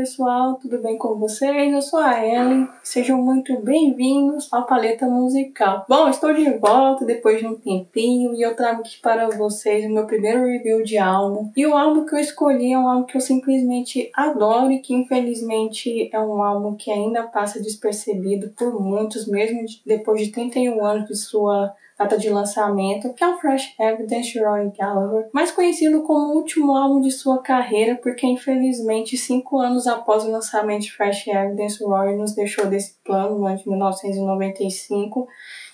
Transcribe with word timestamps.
pessoal, 0.00 0.54
tudo 0.54 0.78
bem 0.78 0.96
com 0.96 1.18
vocês? 1.18 1.70
Eu 1.70 1.82
sou 1.82 1.98
a 1.98 2.26
Ellen, 2.26 2.66
sejam 2.90 3.22
muito 3.22 3.56
bem-vindos 3.60 4.52
ao 4.52 4.66
Paleta 4.66 5.06
Musical. 5.06 5.86
Bom, 5.88 6.08
estou 6.08 6.34
de 6.34 6.50
volta 6.58 7.04
depois 7.04 7.38
de 7.38 7.46
um 7.46 7.54
tempinho 7.54 8.34
e 8.34 8.42
eu 8.42 8.56
trago 8.56 8.80
aqui 8.80 8.98
para 9.00 9.28
vocês 9.28 9.84
o 9.84 9.88
meu 9.88 10.08
primeiro 10.08 10.44
review 10.44 10.82
de 10.82 10.98
álbum. 10.98 11.52
E 11.56 11.64
o 11.64 11.76
álbum 11.76 12.04
que 12.04 12.16
eu 12.16 12.18
escolhi 12.18 12.72
é 12.72 12.78
um 12.78 12.88
álbum 12.88 13.06
que 13.06 13.16
eu 13.16 13.20
simplesmente 13.20 14.10
adoro 14.12 14.72
e 14.72 14.80
que 14.80 14.92
infelizmente 14.92 16.10
é 16.12 16.18
um 16.18 16.42
álbum 16.42 16.74
que 16.74 16.90
ainda 16.90 17.22
passa 17.22 17.62
despercebido 17.62 18.48
por 18.58 18.80
muitos, 18.80 19.28
mesmo 19.28 19.60
depois 19.86 20.22
de 20.22 20.32
31 20.32 20.84
anos 20.84 21.06
de 21.06 21.14
sua 21.14 21.72
data 22.00 22.16
de 22.16 22.30
lançamento, 22.30 23.12
que 23.12 23.22
é 23.22 23.28
o 23.28 23.38
Fresh 23.38 23.74
Evidence 23.78 24.32
de 24.32 24.42
Roy 24.42 24.72
Gallagher, 24.76 25.28
mais 25.34 25.50
conhecido 25.50 26.02
como 26.02 26.32
o 26.32 26.36
último 26.36 26.74
álbum 26.74 26.98
de 26.98 27.10
sua 27.10 27.42
carreira, 27.42 27.94
porque 27.96 28.26
infelizmente 28.26 29.18
cinco 29.18 29.58
anos 29.58 29.86
após 29.86 30.24
o 30.24 30.30
lançamento 30.30 30.84
de 30.84 30.92
Fresh 30.92 31.26
Evidence, 31.26 31.84
Roy 31.84 32.16
nos 32.16 32.34
deixou 32.34 32.66
desse 32.80 32.96
plano 33.04 33.38
no 33.38 33.46
ano 33.46 33.58
de 33.58 33.68
1995 33.68 35.28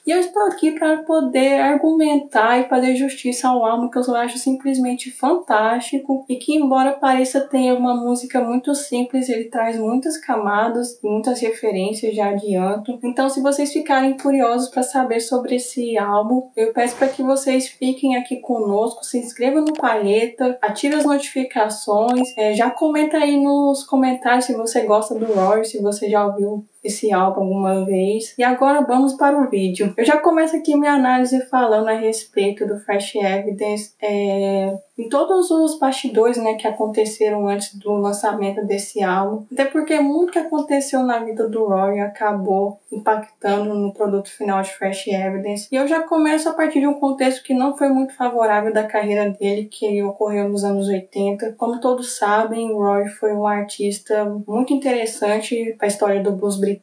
e 0.07 0.13
eu 0.13 0.21
estou 0.21 0.45
aqui 0.45 0.71
para 0.71 0.99
poder 0.99 1.61
argumentar 1.61 2.61
e 2.61 2.69
fazer 2.69 2.95
justiça 2.95 3.49
ao 3.49 3.65
álbum 3.67 3.91
que 3.91 3.99
eu 3.99 4.15
acho 4.15 4.39
simplesmente 4.39 5.11
fantástico 5.11 6.25
e 6.29 6.37
que, 6.37 6.55
embora 6.55 6.93
pareça 6.93 7.41
ter 7.41 7.73
uma 7.73 7.93
música 7.93 8.41
muito 8.41 8.73
simples, 8.73 9.29
ele 9.29 9.47
traz 9.47 9.77
muitas 9.77 10.17
camadas 10.17 11.01
muitas 11.03 11.41
referências, 11.41 12.15
já 12.15 12.29
adianto. 12.29 13.01
Então, 13.03 13.29
se 13.29 13.41
vocês 13.43 13.73
ficarem 13.73 14.17
curiosos 14.17 14.69
para 14.69 14.85
saber 14.85 15.19
sobre 15.19 15.57
esse 15.57 15.99
álbum, 15.99 16.51
eu 16.57 16.73
peço 16.73 16.95
para 16.95 17.09
que 17.09 17.25
vocês 17.25 17.67
fiquem 17.67 18.15
aqui 18.15 18.37
conosco, 18.37 19.05
se 19.05 19.19
inscrevam 19.19 19.65
no 19.65 19.73
Palheta, 19.73 20.57
ative 20.63 20.95
as 20.95 21.05
notificações, 21.05 22.33
é, 22.37 22.55
já 22.55 22.71
comenta 22.71 23.17
aí 23.17 23.37
nos 23.37 23.83
comentários 23.83 24.45
se 24.45 24.55
você 24.55 24.83
gosta 24.83 25.17
do 25.17 25.27
Rory, 25.27 25.65
se 25.65 25.83
você 25.83 26.09
já 26.09 26.25
ouviu 26.25 26.65
esse 26.87 27.13
álbum 27.13 27.43
alguma 27.43 27.85
vez. 27.85 28.35
E 28.39 28.43
agora 28.43 28.81
vamos 28.83 29.15
para 29.15 29.39
o 29.39 29.49
vídeo. 29.49 29.93
Eu 29.97 30.05
já 30.05 30.19
começo 30.19 30.57
aqui 30.57 30.77
minha 30.77 30.93
análise 30.93 31.47
falando 31.47 31.89
a 31.89 31.95
respeito 31.95 32.67
do 32.67 32.79
Fresh 32.81 33.15
Evidence. 33.17 33.95
É, 34.03 34.77
em 34.99 35.09
todos 35.09 35.51
os 35.51 35.79
bastidores 35.79 36.39
né, 36.39 36.55
que 36.55 36.67
aconteceram 36.67 37.47
antes 37.47 37.75
do 37.75 37.93
lançamento 37.93 38.65
desse 38.65 39.03
álbum. 39.03 39.45
Até 39.53 39.67
porque 39.67 40.01
muito 40.01 40.33
que 40.33 40.39
aconteceu 40.39 41.03
na 41.03 41.19
vida 41.19 41.49
do 41.49 41.67
Rory 41.67 42.01
acabou 42.01 42.81
impactando 42.91 43.75
no 43.75 43.93
produto 43.93 44.31
final 44.31 44.63
de 44.63 44.73
Fresh 44.73 45.09
Evidence. 45.09 45.69
E 45.71 45.77
eu 45.77 45.87
já 45.87 46.03
começo 46.03 46.49
a 46.49 46.55
partir 46.55 46.81
de 46.81 46.87
um 46.87 46.95
contexto 46.95 47.43
que 47.43 47.53
não 47.53 47.77
foi 47.77 47.89
muito 47.89 48.15
favorável 48.15 48.73
da 48.73 48.85
carreira 48.85 49.29
dele, 49.31 49.67
que 49.67 50.03
ocorreu 50.03 50.49
nos 50.49 50.65
anos 50.65 50.89
80. 50.89 51.53
Como 51.53 51.81
todos 51.81 52.17
sabem, 52.17 52.73
o 52.73 52.79
Rory 52.79 53.09
foi 53.11 53.35
um 53.35 53.47
artista 53.47 54.25
muito 54.47 54.73
interessante 54.73 55.75
para 55.77 55.87
a 55.87 55.89
história 55.89 56.23
do 56.23 56.33
blues 56.33 56.59
britânico, 56.59 56.76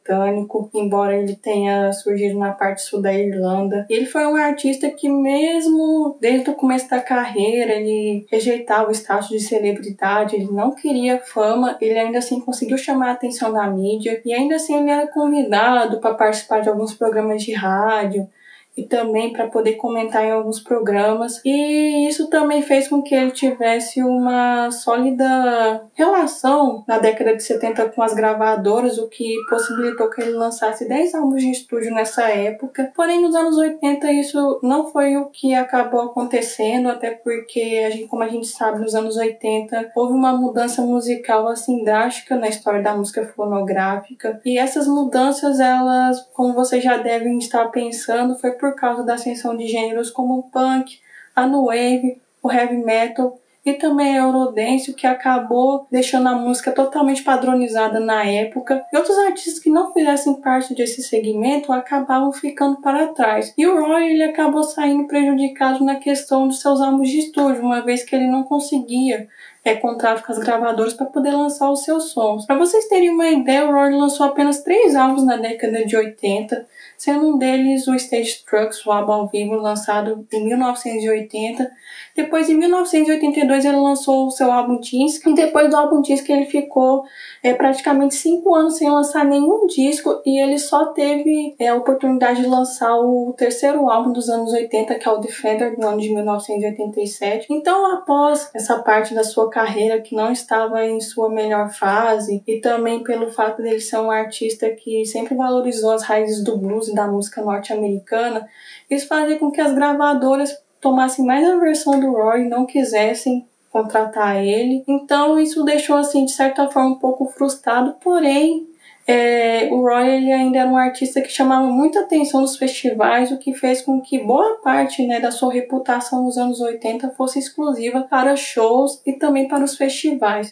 embora 0.74 1.16
ele 1.16 1.36
tenha 1.36 1.92
surgido 1.92 2.38
na 2.38 2.52
parte 2.52 2.82
sul 2.82 3.00
da 3.00 3.12
Irlanda. 3.12 3.86
Ele 3.88 4.06
foi 4.06 4.26
um 4.26 4.36
artista 4.36 4.90
que 4.90 5.08
mesmo 5.08 6.16
desde 6.20 6.50
o 6.50 6.54
começo 6.54 6.88
da 6.88 7.00
carreira, 7.00 7.72
ele 7.72 8.26
rejeitava 8.30 8.88
o 8.88 8.94
status 8.94 9.28
de 9.28 9.40
celebridade, 9.40 10.36
ele 10.36 10.50
não 10.50 10.74
queria 10.74 11.18
fama, 11.18 11.76
ele 11.80 11.98
ainda 11.98 12.18
assim 12.18 12.40
conseguiu 12.40 12.78
chamar 12.78 13.08
a 13.08 13.12
atenção 13.12 13.52
da 13.52 13.66
mídia 13.66 14.20
e 14.24 14.32
ainda 14.32 14.56
assim 14.56 14.76
ele 14.76 14.90
era 14.90 15.06
convidado 15.06 15.98
para 16.00 16.14
participar 16.14 16.60
de 16.60 16.68
alguns 16.68 16.94
programas 16.94 17.42
de 17.42 17.52
rádio 17.52 18.28
e 18.76 18.84
também 18.84 19.32
para 19.32 19.48
poder 19.48 19.74
comentar 19.74 20.24
em 20.24 20.32
alguns 20.32 20.60
programas. 20.60 21.40
E 21.44 22.08
isso 22.08 22.28
também 22.28 22.62
fez 22.62 22.88
com 22.88 23.02
que 23.02 23.14
ele 23.14 23.30
tivesse 23.30 24.02
uma 24.02 24.70
sólida 24.70 25.86
relação 25.94 26.84
na 26.86 26.98
década 26.98 27.36
de 27.36 27.42
70 27.42 27.90
com 27.90 28.02
as 28.02 28.14
gravadoras, 28.14 28.98
o 28.98 29.08
que 29.08 29.36
possibilitou 29.48 30.10
que 30.10 30.22
ele 30.22 30.32
lançasse 30.32 30.88
10 30.88 31.14
álbuns 31.14 31.42
de 31.42 31.50
estúdio 31.50 31.94
nessa 31.94 32.28
época. 32.28 32.92
Porém, 32.94 33.20
nos 33.20 33.34
anos 33.34 33.56
80 33.56 34.10
isso 34.12 34.60
não 34.62 34.90
foi 34.90 35.16
o 35.16 35.26
que 35.26 35.54
acabou 35.54 36.00
acontecendo, 36.00 36.88
até 36.88 37.12
porque, 37.12 37.84
a 37.86 37.90
gente, 37.90 38.08
como 38.08 38.22
a 38.22 38.28
gente 38.28 38.46
sabe, 38.46 38.80
nos 38.80 38.94
anos 38.94 39.16
80 39.16 39.92
houve 39.94 40.14
uma 40.14 40.32
mudança 40.32 40.82
musical 40.82 41.46
assim 41.48 41.84
drástica 41.84 42.36
na 42.36 42.48
história 42.48 42.82
da 42.82 42.96
música 42.96 43.24
fonográfica. 43.24 44.40
E 44.44 44.58
essas 44.58 44.86
mudanças, 44.86 45.60
elas, 45.60 46.20
como 46.32 46.54
vocês 46.54 46.82
já 46.82 46.96
devem 46.96 47.38
estar 47.38 47.68
pensando, 47.68 48.38
foi 48.38 48.52
por 48.52 48.63
causa 48.72 49.02
da 49.02 49.14
ascensão 49.14 49.56
de 49.56 49.66
gêneros 49.66 50.10
como 50.10 50.38
o 50.38 50.42
punk, 50.44 50.98
a 51.34 51.46
new 51.46 51.66
wave, 51.66 52.20
o 52.42 52.50
heavy 52.50 52.76
metal 52.76 53.38
e 53.64 53.72
também 53.72 54.18
a 54.18 54.24
Eurodance, 54.24 54.90
o 54.90 54.94
que 54.94 55.06
acabou 55.06 55.86
deixando 55.90 56.28
a 56.28 56.34
música 56.34 56.70
totalmente 56.70 57.22
padronizada 57.22 57.98
na 57.98 58.22
época. 58.22 58.84
E 58.92 58.96
outros 58.96 59.16
artistas 59.18 59.58
que 59.58 59.70
não 59.70 59.90
fizessem 59.92 60.34
parte 60.34 60.74
desse 60.74 61.02
segmento 61.02 61.72
acabavam 61.72 62.30
ficando 62.30 62.76
para 62.82 63.08
trás. 63.08 63.54
E 63.56 63.66
o 63.66 63.80
Roy 63.80 64.12
ele 64.12 64.22
acabou 64.22 64.62
saindo 64.62 65.06
prejudicado 65.06 65.82
na 65.82 65.96
questão 65.96 66.46
dos 66.46 66.60
seus 66.60 66.80
álbuns 66.80 67.08
de 67.08 67.20
estúdio, 67.20 67.62
uma 67.62 67.80
vez 67.80 68.02
que 68.02 68.14
ele 68.14 68.26
não 68.26 68.42
conseguia 68.42 69.28
é, 69.64 69.74
contrato 69.74 70.22
com 70.26 70.32
as 70.32 70.38
gravadoras 70.38 70.92
para 70.92 71.06
poder 71.06 71.30
lançar 71.30 71.70
os 71.70 71.84
seus 71.84 72.10
sons. 72.10 72.44
Para 72.44 72.58
vocês 72.58 72.86
terem 72.86 73.08
uma 73.08 73.28
ideia, 73.28 73.64
o 73.64 73.72
Roy 73.72 73.94
lançou 73.94 74.26
apenas 74.26 74.62
três 74.62 74.94
álbuns 74.94 75.24
na 75.24 75.38
década 75.38 75.86
de 75.86 75.96
80, 75.96 76.66
sendo 76.96 77.34
um 77.34 77.38
deles 77.38 77.86
o 77.86 77.94
Stage 77.94 78.44
Trucks, 78.44 78.84
o 78.86 78.92
álbum 78.92 79.12
ao 79.12 79.28
vivo 79.28 79.54
lançado 79.54 80.26
em 80.32 80.44
1980. 80.44 81.70
Depois, 82.16 82.48
em 82.48 82.54
1982, 82.54 83.64
ele 83.64 83.76
lançou 83.76 84.26
o 84.26 84.30
seu 84.30 84.52
álbum 84.52 84.78
Disc, 84.78 85.26
e 85.26 85.34
depois 85.34 85.68
do 85.68 85.76
álbum 85.76 86.00
Disc 86.00 86.28
ele 86.28 86.46
ficou 86.46 87.04
é, 87.42 87.52
praticamente 87.52 88.14
cinco 88.14 88.54
anos 88.54 88.76
sem 88.76 88.90
lançar 88.90 89.24
nenhum 89.24 89.66
disco, 89.66 90.22
e 90.24 90.40
ele 90.40 90.58
só 90.58 90.86
teve 90.86 91.54
é, 91.58 91.68
a 91.68 91.74
oportunidade 91.74 92.40
de 92.40 92.46
lançar 92.46 92.96
o 92.96 93.34
terceiro 93.36 93.90
álbum 93.90 94.12
dos 94.12 94.28
anos 94.28 94.52
80, 94.52 94.94
que 94.94 95.08
é 95.08 95.12
o 95.12 95.18
Defender, 95.18 95.76
do 95.76 95.86
ano 95.86 96.00
de 96.00 96.10
1987. 96.10 97.48
Então, 97.50 97.92
após 97.92 98.50
essa 98.54 98.78
parte 98.78 99.14
da 99.14 99.24
sua 99.24 99.50
carreira 99.50 100.00
que 100.00 100.14
não 100.14 100.30
estava 100.30 100.84
em 100.86 101.00
sua 101.00 101.28
melhor 101.28 101.70
fase, 101.70 102.42
e 102.46 102.60
também 102.60 103.02
pelo 103.02 103.30
fato 103.30 103.62
dele 103.62 103.80
ser 103.80 103.98
um 103.98 104.10
artista 104.10 104.70
que 104.70 105.04
sempre 105.04 105.34
valorizou 105.34 105.92
as 105.92 106.02
raízes 106.02 106.42
do 106.44 106.56
blues 106.56 106.83
da 106.92 107.06
música 107.06 107.40
norte-americana, 107.40 108.48
isso 108.90 109.06
fazia 109.06 109.38
com 109.38 109.50
que 109.50 109.60
as 109.60 109.72
gravadoras 109.72 110.52
tomassem 110.80 111.24
mais 111.24 111.48
a 111.48 111.56
versão 111.56 111.98
do 111.98 112.12
Roy 112.12 112.42
e 112.42 112.48
não 112.48 112.66
quisessem 112.66 113.46
contratar 113.70 114.44
ele. 114.44 114.84
Então 114.86 115.40
isso 115.40 115.64
deixou 115.64 115.96
assim 115.96 116.24
de 116.24 116.32
certa 116.32 116.68
forma 116.70 116.90
um 116.90 116.98
pouco 116.98 117.26
frustrado, 117.26 117.96
porém 118.02 118.68
é, 119.06 119.68
o 119.70 119.82
Roy 119.82 120.08
ele 120.08 120.32
ainda 120.32 120.60
era 120.60 120.68
um 120.68 120.76
artista 120.76 121.20
que 121.20 121.28
chamava 121.28 121.66
muita 121.66 122.00
atenção 122.00 122.40
nos 122.40 122.56
festivais, 122.56 123.30
o 123.30 123.38
que 123.38 123.52
fez 123.52 123.82
com 123.82 124.00
que 124.00 124.18
boa 124.18 124.60
parte 124.62 125.06
né, 125.06 125.20
da 125.20 125.30
sua 125.30 125.52
reputação 125.52 126.24
nos 126.24 126.38
anos 126.38 126.60
80 126.60 127.10
fosse 127.10 127.38
exclusiva 127.38 128.02
para 128.02 128.34
shows 128.36 129.02
e 129.04 129.12
também 129.12 129.46
para 129.46 129.64
os 129.64 129.76
festivais. 129.76 130.50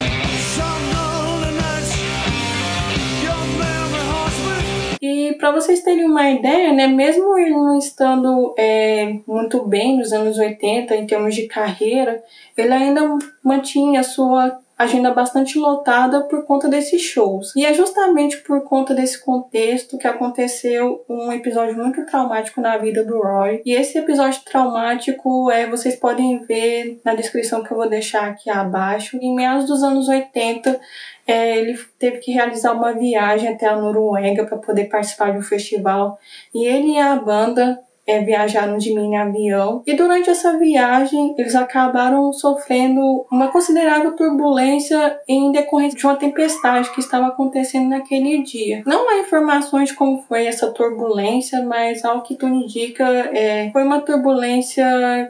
E 5.02 5.34
para 5.34 5.50
vocês 5.50 5.82
terem 5.82 6.04
uma 6.04 6.31
ideia, 6.31 6.72
né, 6.72 6.87
mesmo 6.87 7.37
ele 7.37 7.50
não 7.50 7.76
estando 7.76 8.54
é, 8.56 9.19
muito 9.26 9.64
bem 9.64 9.99
nos 9.99 10.12
anos 10.12 10.38
80 10.38 10.94
em 10.94 11.06
termos 11.08 11.34
de 11.34 11.49
carreira, 11.49 12.22
ele 12.56 12.72
ainda 12.72 13.19
mantinha 13.43 13.99
a 13.99 14.04
sua 14.04 14.60
agenda 14.82 15.12
bastante 15.12 15.58
lotada 15.58 16.23
por 16.25 16.44
conta 16.44 16.69
desses 16.69 17.02
shows. 17.02 17.55
E 17.56 17.64
é 17.64 17.73
justamente 17.73 18.38
por 18.38 18.62
conta 18.64 18.94
desse 18.94 19.23
contexto 19.23 19.99
que 19.99 20.06
aconteceu 20.06 21.05
um 21.08 21.32
episódio 21.32 21.76
muito 21.76 22.05
traumático 22.06 22.61
na 22.61 22.76
vida 22.76 23.05
do 23.05 23.20
Roy. 23.20 23.62
E 23.64 23.73
esse 23.73 23.99
episódio 23.99 24.43
traumático 24.44 25.50
é, 25.50 25.67
vocês 25.67 25.96
podem 25.96 26.44
ver 26.44 27.00
na 27.05 27.14
descrição 27.14 27.62
que 27.62 27.73
eu 27.73 27.76
vou 27.76 27.88
deixar 27.88 28.29
aqui 28.29 28.50
abaixo. 28.50 29.19
Em 29.20 29.34
meados 29.34 29.67
dos 29.67 29.82
anos 29.82 30.08
80, 30.08 30.81
é, 31.26 31.58
ele 31.58 31.78
teve 31.99 32.19
que 32.19 32.32
realizar 32.32 32.73
uma 32.73 32.93
viagem 32.93 33.49
até 33.49 33.67
a 33.67 33.76
Noruega 33.76 34.44
para 34.44 34.58
poder 34.58 34.85
participar 34.87 35.32
de 35.32 35.38
um 35.38 35.43
festival. 35.43 36.19
E 36.55 36.64
ele 36.64 36.93
e 36.93 36.99
a 36.99 37.17
banda 37.17 37.78
é, 38.06 38.20
viajaram 38.20 38.78
de 38.78 38.93
em 38.93 39.16
avião. 39.16 39.82
E 39.87 39.94
durante 39.94 40.31
essa 40.31 40.58
viagem, 40.58 41.34
eles 41.38 41.54
acabaram 41.54 42.32
sofrendo 42.32 43.25
uma 43.31 43.49
considerável 43.49 44.14
turbulência 44.14 45.19
em 45.26 45.50
decorrência 45.50 45.99
de 45.99 46.06
uma 46.06 46.16
tempestade 46.16 46.90
que 46.90 47.00
estava 47.00 47.28
acontecendo 47.28 47.88
naquele 47.88 48.43
dia. 48.43 48.82
Não 48.87 49.08
há 49.08 49.20
informações 49.20 49.93
como 49.93 50.22
foi 50.22 50.46
essa 50.46 50.70
turbulência, 50.70 51.62
mas 51.62 52.04
ao 52.04 52.22
que 52.22 52.34
tudo 52.34 52.54
indica, 52.54 53.04
é, 53.04 53.70
foi 53.72 53.82
uma 53.82 54.00
turbulência 54.00 54.84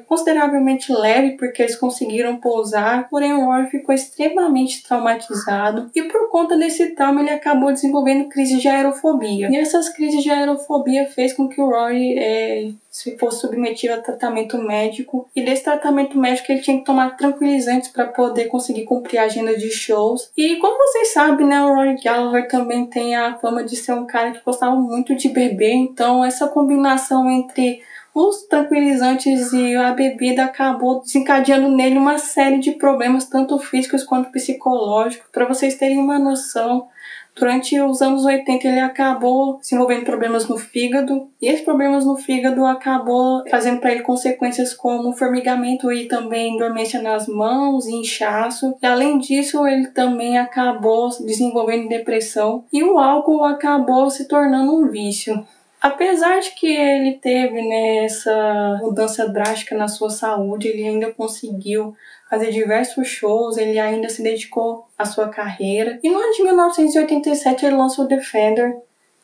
consideravelmente 0.06 0.92
leve, 0.92 1.36
porque 1.36 1.62
eles 1.62 1.76
conseguiram 1.76 2.36
pousar, 2.36 3.08
porém 3.08 3.32
o 3.32 3.44
Roy 3.44 3.66
ficou 3.66 3.94
extremamente 3.94 4.82
traumatizado 4.82 5.90
e 5.94 6.02
por 6.02 6.30
conta 6.30 6.56
desse 6.56 6.94
trauma 6.94 7.20
ele 7.20 7.30
acabou 7.30 7.72
desenvolvendo 7.72 8.28
crise 8.28 8.58
de 8.58 8.68
aerofobia. 8.68 9.48
E 9.50 9.56
essas 9.56 9.88
crises 9.88 10.22
de 10.22 10.30
aerofobia 10.30 11.06
fez 11.06 11.32
com 11.32 11.48
que 11.48 11.60
o 11.60 11.70
Roy 11.70 12.18
é, 12.18 12.61
se 12.90 13.16
fosse 13.18 13.40
submetido 13.40 13.94
a 13.94 14.00
tratamento 14.00 14.58
médico. 14.58 15.28
E 15.34 15.42
desse 15.42 15.64
tratamento 15.64 16.18
médico 16.18 16.52
ele 16.52 16.60
tinha 16.60 16.78
que 16.78 16.84
tomar 16.84 17.16
tranquilizantes 17.16 17.88
para 17.88 18.06
poder 18.06 18.46
conseguir 18.46 18.84
cumprir 18.84 19.18
a 19.18 19.24
agenda 19.24 19.56
de 19.56 19.70
shows. 19.70 20.30
E 20.36 20.56
como 20.56 20.76
vocês 20.78 21.12
sabem, 21.12 21.46
né, 21.46 21.62
o 21.62 21.74
Rory 21.74 22.02
Gallagher 22.02 22.48
também 22.48 22.86
tem 22.86 23.14
a 23.14 23.36
fama 23.38 23.64
de 23.64 23.76
ser 23.76 23.92
um 23.92 24.06
cara 24.06 24.32
que 24.32 24.44
gostava 24.44 24.76
muito 24.76 25.14
de 25.14 25.28
beber. 25.28 25.72
Então 25.72 26.24
essa 26.24 26.48
combinação 26.48 27.30
entre 27.30 27.82
os 28.14 28.42
tranquilizantes 28.42 29.52
e 29.52 29.74
a 29.74 29.92
bebida 29.92 30.44
acabou 30.44 31.00
desencadeando 31.00 31.68
nele 31.68 31.96
uma 31.96 32.18
série 32.18 32.58
de 32.58 32.72
problemas, 32.72 33.24
tanto 33.24 33.58
físicos 33.58 34.04
quanto 34.04 34.30
psicológicos. 34.30 35.26
Para 35.32 35.46
vocês 35.46 35.76
terem 35.76 35.98
uma 35.98 36.18
noção, 36.18 36.88
durante 37.34 37.80
os 37.80 38.02
anos 38.02 38.24
80 38.24 38.68
ele 38.68 38.80
acabou 38.80 39.58
desenvolvendo 39.58 40.04
problemas 40.04 40.48
no 40.48 40.58
fígado, 40.58 41.28
e 41.40 41.48
esses 41.48 41.64
problemas 41.64 42.04
no 42.04 42.16
fígado 42.16 42.64
acabou 42.64 43.42
trazendo 43.44 43.80
para 43.80 43.92
ele 43.92 44.02
consequências 44.02 44.74
como 44.74 45.12
formigamento 45.12 45.90
e 45.92 46.06
também 46.06 46.56
dormência 46.56 47.00
nas 47.00 47.26
mãos 47.26 47.86
e 47.86 47.94
inchaço. 47.94 48.76
E 48.82 48.86
além 48.86 49.18
disso, 49.18 49.66
ele 49.66 49.88
também 49.88 50.38
acabou 50.38 51.08
desenvolvendo 51.24 51.88
depressão, 51.88 52.64
e 52.72 52.82
o 52.82 52.98
álcool 52.98 53.44
acabou 53.44 54.10
se 54.10 54.28
tornando 54.28 54.74
um 54.74 54.88
vício. 54.88 55.44
Apesar 55.82 56.38
de 56.38 56.52
que 56.52 56.68
ele 56.68 57.14
teve 57.14 57.60
né, 57.60 58.04
essa 58.04 58.78
mudança 58.80 59.28
drástica 59.28 59.76
na 59.76 59.88
sua 59.88 60.10
saúde, 60.10 60.68
ele 60.68 60.86
ainda 60.86 61.12
conseguiu 61.12 61.96
fazer 62.32 62.50
diversos 62.50 63.08
shows, 63.08 63.58
ele 63.58 63.78
ainda 63.78 64.08
se 64.08 64.22
dedicou 64.22 64.86
à 64.96 65.04
sua 65.04 65.28
carreira. 65.28 66.00
E 66.02 66.08
no 66.08 66.18
ano 66.18 66.32
de 66.32 66.42
1987 66.42 67.66
ele 67.66 67.76
lançou 67.76 68.08
Defender, 68.08 68.74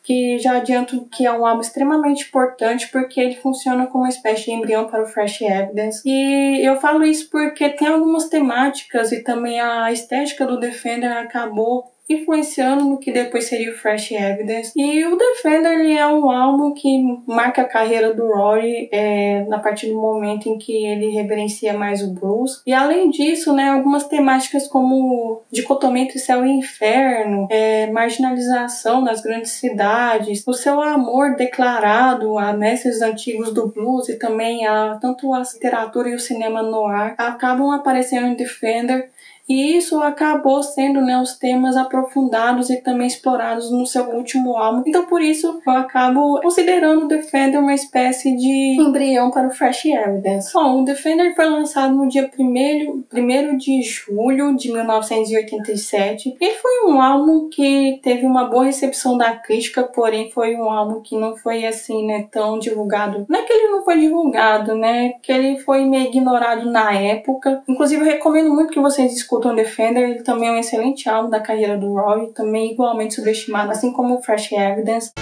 que 0.02 0.38
já 0.38 0.58
adianto 0.58 1.06
que 1.06 1.24
é 1.24 1.32
um 1.32 1.46
álbum 1.46 1.62
extremamente 1.62 2.26
importante 2.28 2.86
porque 2.88 3.18
ele 3.18 3.36
funciona 3.36 3.86
como 3.86 4.04
uma 4.04 4.10
espécie 4.10 4.44
de 4.44 4.50
embrião 4.50 4.88
para 4.88 5.02
o 5.02 5.06
Fresh 5.06 5.40
Evidence. 5.40 6.02
E 6.04 6.60
eu 6.62 6.78
falo 6.82 7.02
isso 7.02 7.30
porque 7.30 7.70
tem 7.70 7.88
algumas 7.88 8.28
temáticas 8.28 9.10
e 9.10 9.22
também 9.22 9.58
a 9.58 9.90
estética 9.90 10.46
do 10.46 10.60
Defender 10.60 11.10
acabou 11.10 11.90
influenciando 12.08 12.84
no 12.84 12.98
que 12.98 13.12
depois 13.12 13.44
seria 13.44 13.70
o 13.70 13.74
Fresh 13.74 14.12
Evidence. 14.12 14.72
E 14.74 15.04
o 15.04 15.16
Defender 15.16 15.80
ele 15.80 15.96
é 15.96 16.06
um 16.06 16.30
álbum 16.30 16.72
que 16.72 17.02
marca 17.26 17.62
a 17.62 17.66
carreira 17.66 18.14
do 18.14 18.26
Rory 18.26 18.88
é, 18.90 19.44
na 19.44 19.58
partir 19.58 19.88
do 19.88 20.00
momento 20.00 20.48
em 20.48 20.56
que 20.56 20.86
ele 20.86 21.10
reverencia 21.10 21.74
mais 21.74 22.02
o 22.02 22.12
blues. 22.12 22.62
E 22.66 22.72
além 22.72 23.10
disso, 23.10 23.52
né, 23.52 23.70
algumas 23.70 24.04
temáticas 24.04 24.66
como 24.66 25.42
dicotomia 25.50 26.04
entre 26.04 26.18
céu 26.18 26.44
e 26.44 26.50
inferno, 26.50 27.46
é, 27.50 27.90
marginalização 27.90 29.00
nas 29.02 29.20
grandes 29.20 29.52
cidades, 29.52 30.42
o 30.46 30.54
seu 30.54 30.80
amor 30.80 31.36
declarado 31.36 32.38
a 32.38 32.52
mestres 32.52 33.02
antigos 33.02 33.52
do 33.52 33.68
blues 33.68 34.08
e 34.08 34.18
também 34.18 34.66
a 34.66 34.98
tanto 35.00 35.32
a 35.34 35.40
literatura 35.40 36.08
e 36.08 36.14
o 36.14 36.20
cinema 36.20 36.62
noir 36.62 37.14
acabam 37.18 37.70
aparecendo 37.70 38.28
em 38.28 38.34
Defender 38.34 39.10
e 39.48 39.76
isso 39.76 40.00
acabou 40.02 40.62
sendo 40.62 41.00
né, 41.00 41.18
os 41.18 41.38
temas 41.38 41.76
aprofundados 41.76 42.68
e 42.68 42.76
também 42.76 43.06
explorados 43.06 43.70
no 43.70 43.86
seu 43.86 44.04
último 44.10 44.56
álbum. 44.56 44.82
Então, 44.86 45.06
por 45.06 45.22
isso, 45.22 45.60
eu 45.66 45.72
acabo 45.72 46.38
considerando 46.42 47.04
o 47.04 47.08
Defender 47.08 47.58
uma 47.58 47.72
espécie 47.72 48.36
de 48.36 48.76
embrião 48.78 49.30
para 49.30 49.48
o 49.48 49.50
Fresh 49.50 49.86
Evidence. 49.86 50.52
Bom, 50.52 50.82
o 50.82 50.84
Defender 50.84 51.34
foi 51.34 51.46
lançado 51.46 51.94
no 51.94 52.08
dia 52.08 52.30
1 52.38 53.02
primeiro 53.08 53.56
de 53.56 53.80
julho 53.82 54.54
de 54.54 54.70
1987. 54.70 56.36
E 56.38 56.50
foi 56.54 56.86
um 56.86 57.00
álbum 57.00 57.48
que 57.48 57.98
teve 58.02 58.26
uma 58.26 58.44
boa 58.44 58.64
recepção 58.64 59.16
da 59.16 59.32
crítica, 59.32 59.82
porém 59.82 60.30
foi 60.30 60.56
um 60.56 60.70
álbum 60.70 61.00
que 61.00 61.16
não 61.16 61.36
foi 61.36 61.64
assim, 61.64 62.06
né, 62.06 62.28
tão 62.30 62.58
divulgado. 62.58 63.24
Não 63.28 63.38
é 63.38 63.42
que 63.42 63.52
ele 63.52 63.68
não 63.68 63.82
foi 63.82 63.98
divulgado, 63.98 64.74
né, 64.74 65.14
que 65.22 65.32
ele 65.32 65.58
foi 65.60 65.86
meio 65.86 66.08
ignorado 66.08 66.70
na 66.70 66.92
época. 66.92 67.62
Inclusive, 67.66 68.02
eu 68.02 68.06
recomendo 68.06 68.50
muito 68.50 68.72
que 68.72 68.80
vocês 68.80 69.14
escutem 69.14 69.37
Fulton 69.38 69.54
Defender 69.54 70.10
ele 70.10 70.22
também 70.22 70.48
é 70.48 70.52
um 70.52 70.56
excelente 70.56 71.08
álbum 71.08 71.30
da 71.30 71.38
carreira 71.38 71.78
do 71.78 71.92
Roy, 71.92 72.32
também 72.32 72.72
igualmente 72.72 73.14
subestimado, 73.14 73.70
assim 73.70 73.92
como 73.92 74.18
o 74.18 74.22
Fresh 74.22 74.50
Evidence. 74.50 75.12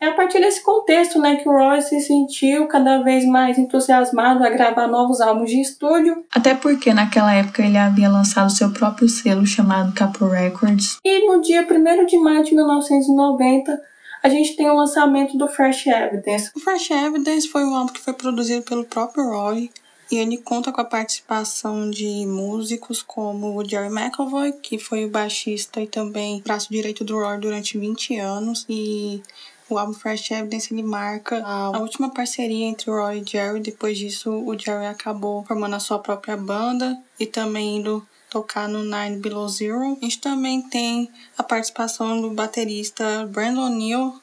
É 0.00 0.06
a 0.06 0.12
partir 0.12 0.40
desse 0.40 0.62
contexto 0.62 1.20
né, 1.20 1.36
que 1.36 1.46
o 1.46 1.52
Roy 1.52 1.82
se 1.82 2.00
sentiu 2.00 2.66
cada 2.66 3.02
vez 3.02 3.26
mais 3.26 3.58
entusiasmado 3.58 4.42
a 4.42 4.48
gravar 4.48 4.86
novos 4.86 5.20
álbuns 5.20 5.50
de 5.50 5.60
estúdio. 5.60 6.24
Até 6.34 6.54
porque 6.54 6.94
naquela 6.94 7.34
época 7.34 7.62
ele 7.62 7.76
havia 7.76 8.08
lançado 8.08 8.50
seu 8.50 8.72
próprio 8.72 9.06
selo 9.06 9.44
chamado 9.44 9.92
Capo 9.92 10.26
Records. 10.26 10.98
E 11.04 11.26
no 11.26 11.42
dia 11.42 11.66
1 11.70 12.06
de 12.06 12.16
maio 12.16 12.42
de 12.42 12.54
1990 12.54 13.89
a 14.22 14.28
gente 14.28 14.56
tem 14.56 14.68
o 14.70 14.76
lançamento 14.76 15.36
do 15.36 15.48
Fresh 15.48 15.86
Evidence. 15.86 16.50
O 16.54 16.60
Fresh 16.60 16.90
Evidence 16.90 17.48
foi 17.48 17.64
um 17.64 17.74
álbum 17.74 17.92
que 17.92 18.00
foi 18.00 18.12
produzido 18.12 18.62
pelo 18.62 18.84
próprio 18.84 19.28
Roy 19.30 19.70
e 20.10 20.16
ele 20.16 20.38
conta 20.38 20.72
com 20.72 20.80
a 20.80 20.84
participação 20.84 21.88
de 21.88 22.26
músicos 22.26 23.00
como 23.00 23.56
o 23.56 23.64
Jerry 23.64 23.88
McAvoy, 23.88 24.52
que 24.52 24.78
foi 24.78 25.04
o 25.04 25.10
baixista 25.10 25.80
e 25.80 25.86
também 25.86 26.42
braço 26.42 26.68
direito 26.70 27.04
do 27.04 27.18
Roy 27.18 27.38
durante 27.38 27.78
20 27.78 28.16
anos 28.18 28.66
e 28.68 29.22
o 29.68 29.78
álbum 29.78 29.94
Fresh 29.94 30.32
Evidence 30.32 30.74
ele 30.74 30.82
marca 30.82 31.42
a 31.44 31.78
última 31.78 32.10
parceria 32.12 32.66
entre 32.66 32.90
o 32.90 32.94
Roy 32.94 33.20
e 33.20 33.30
Jerry. 33.30 33.60
Depois 33.60 33.96
disso, 33.96 34.30
o 34.32 34.58
Jerry 34.58 34.86
acabou 34.86 35.44
formando 35.44 35.76
a 35.76 35.80
sua 35.80 36.00
própria 36.00 36.36
banda 36.36 36.98
e 37.18 37.24
também 37.24 37.76
indo 37.76 38.04
tocar 38.30 38.68
no 38.68 38.84
Nine 38.84 39.18
Below 39.18 39.48
Zero. 39.48 39.98
A 40.00 40.04
gente 40.04 40.20
também 40.20 40.62
tem 40.62 41.10
a 41.36 41.42
participação 41.42 42.20
do 42.20 42.30
baterista 42.30 43.26
Brandon 43.26 43.68
Neal. 43.68 44.14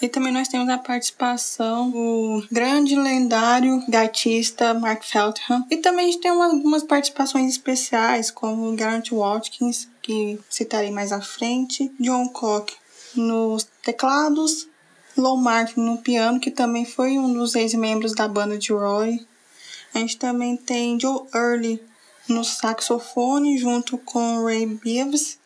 E 0.00 0.08
também 0.08 0.32
nós 0.32 0.48
temos 0.48 0.66
a 0.70 0.78
participação 0.78 1.90
do 1.90 2.42
grande 2.50 2.96
lendário 2.96 3.84
gatista 3.86 4.72
Mark 4.72 5.02
Feltham. 5.02 5.66
E 5.70 5.76
também 5.76 6.06
a 6.06 6.10
gente 6.10 6.22
tem 6.22 6.30
algumas 6.30 6.82
participações 6.82 7.50
especiais, 7.50 8.30
como 8.30 8.74
Garrett 8.74 9.14
Watkins, 9.14 9.88
que 10.00 10.38
citarei 10.48 10.90
mais 10.90 11.12
à 11.12 11.20
frente, 11.20 11.92
John 12.00 12.28
Cock 12.28 12.74
nos 13.14 13.68
teclados, 13.82 14.68
Low 15.16 15.36
Martin 15.36 15.80
no 15.80 15.98
piano, 15.98 16.40
que 16.40 16.50
também 16.50 16.86
foi 16.86 17.18
um 17.18 17.32
dos 17.32 17.54
ex-membros 17.54 18.14
da 18.14 18.26
banda 18.26 18.56
de 18.56 18.72
Roy. 18.72 19.20
A 19.92 19.98
gente 19.98 20.16
também 20.16 20.56
tem 20.56 20.98
Joe 20.98 21.26
Early 21.34 21.89
no 22.32 22.44
saxofone 22.44 23.58
junto 23.58 23.98
com 23.98 24.44
Ray 24.44 24.66
Beavis 24.66 25.39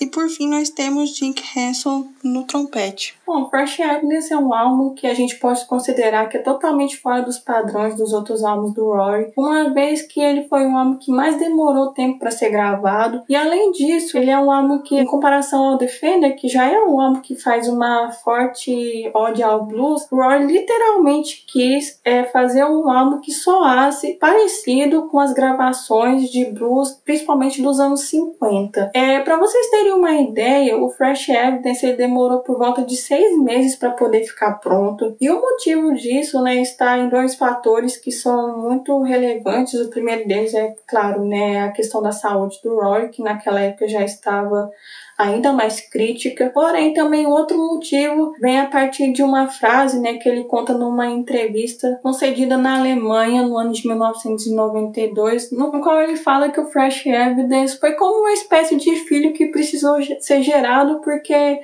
e 0.00 0.06
por 0.06 0.28
fim 0.28 0.48
nós 0.48 0.68
temos 0.68 1.16
Jink 1.16 1.42
Hanson 1.56 2.06
no 2.22 2.44
trompete. 2.44 3.14
Bom, 3.26 3.48
Fresh 3.48 3.80
Happiness 3.80 4.30
é 4.30 4.36
um 4.36 4.52
álbum 4.52 4.94
que 4.94 5.06
a 5.06 5.14
gente 5.14 5.36
pode 5.36 5.64
considerar 5.66 6.28
que 6.28 6.36
é 6.36 6.40
totalmente 6.40 6.96
fora 6.96 7.22
dos 7.22 7.38
padrões 7.38 7.96
dos 7.96 8.12
outros 8.12 8.42
álbuns 8.42 8.74
do 8.74 8.84
Rory, 8.86 9.32
uma 9.36 9.70
vez 9.72 10.02
que 10.02 10.20
ele 10.20 10.46
foi 10.48 10.66
um 10.66 10.76
álbum 10.76 10.96
que 10.96 11.10
mais 11.10 11.38
demorou 11.38 11.92
tempo 11.92 12.18
para 12.18 12.30
ser 12.30 12.50
gravado. 12.50 13.22
E 13.28 13.36
além 13.36 13.72
disso, 13.72 14.18
ele 14.18 14.30
é 14.30 14.38
um 14.38 14.50
álbum 14.50 14.80
que, 14.80 14.96
em 14.96 15.04
comparação 15.04 15.62
ao 15.64 15.78
Defender, 15.78 16.34
que 16.36 16.48
já 16.48 16.66
é 16.66 16.78
um 16.78 17.00
álbum 17.00 17.20
que 17.20 17.36
faz 17.36 17.68
uma 17.68 18.10
forte 18.10 19.10
ode 19.14 19.42
ao 19.42 19.64
blues, 19.64 20.06
o 20.10 20.24
literalmente 20.38 21.44
quis 21.46 22.00
é, 22.04 22.24
fazer 22.24 22.64
um 22.64 22.90
álbum 22.90 23.20
que 23.20 23.32
soasse 23.32 24.14
parecido 24.14 25.08
com 25.08 25.18
as 25.18 25.32
gravações 25.32 26.30
de 26.30 26.46
blues, 26.46 27.00
principalmente 27.04 27.62
dos 27.62 27.78
anos 27.78 28.00
50. 28.02 28.90
É, 28.94 29.20
para 29.20 29.36
vocês 29.36 29.70
terem 29.70 29.83
terem 29.84 29.92
uma 29.92 30.14
ideia, 30.14 30.78
o 30.78 30.88
Fresh 30.90 31.28
Evidence 31.28 31.92
demorou 31.92 32.40
por 32.40 32.56
volta 32.56 32.82
de 32.82 32.96
seis 32.96 33.38
meses 33.38 33.76
para 33.76 33.90
poder 33.90 34.24
ficar 34.24 34.54
pronto. 34.54 35.14
E 35.20 35.28
o 35.28 35.40
motivo 35.40 35.94
disso 35.94 36.42
né, 36.42 36.56
está 36.56 36.96
em 36.96 37.08
dois 37.08 37.34
fatores 37.34 37.96
que 37.96 38.10
são 38.10 38.62
muito 38.62 39.02
relevantes. 39.02 39.78
O 39.78 39.90
primeiro 39.90 40.26
deles 40.26 40.54
é, 40.54 40.74
claro, 40.86 41.24
né, 41.24 41.64
a 41.64 41.72
questão 41.72 42.02
da 42.02 42.12
saúde 42.12 42.58
do 42.62 42.80
Roy, 42.80 43.08
que 43.08 43.22
naquela 43.22 43.60
época 43.60 43.86
já 43.86 44.02
estava 44.02 44.70
ainda 45.16 45.52
mais 45.52 45.80
crítica. 45.80 46.50
Porém, 46.52 46.92
também 46.92 47.26
outro 47.26 47.56
motivo 47.56 48.34
vem 48.40 48.60
a 48.60 48.66
partir 48.66 49.12
de 49.12 49.22
uma 49.22 49.48
frase 49.48 50.00
né, 50.00 50.14
que 50.14 50.28
ele 50.28 50.44
conta 50.44 50.74
numa 50.74 51.06
entrevista 51.06 51.98
concedida 52.02 52.56
na 52.56 52.78
Alemanha 52.78 53.42
no 53.42 53.56
ano 53.56 53.72
de 53.72 53.86
1992, 53.86 55.52
no 55.52 55.80
qual 55.80 56.02
ele 56.02 56.16
fala 56.16 56.50
que 56.50 56.60
o 56.60 56.66
Fresh 56.66 57.06
Evidence 57.06 57.78
foi 57.78 57.92
como 57.92 58.20
uma 58.20 58.32
espécie 58.32 58.76
de 58.76 58.96
filho 58.96 59.32
que 59.32 59.46
precisou 59.46 59.96
ser 60.20 60.42
gerado 60.42 61.00
porque 61.00 61.60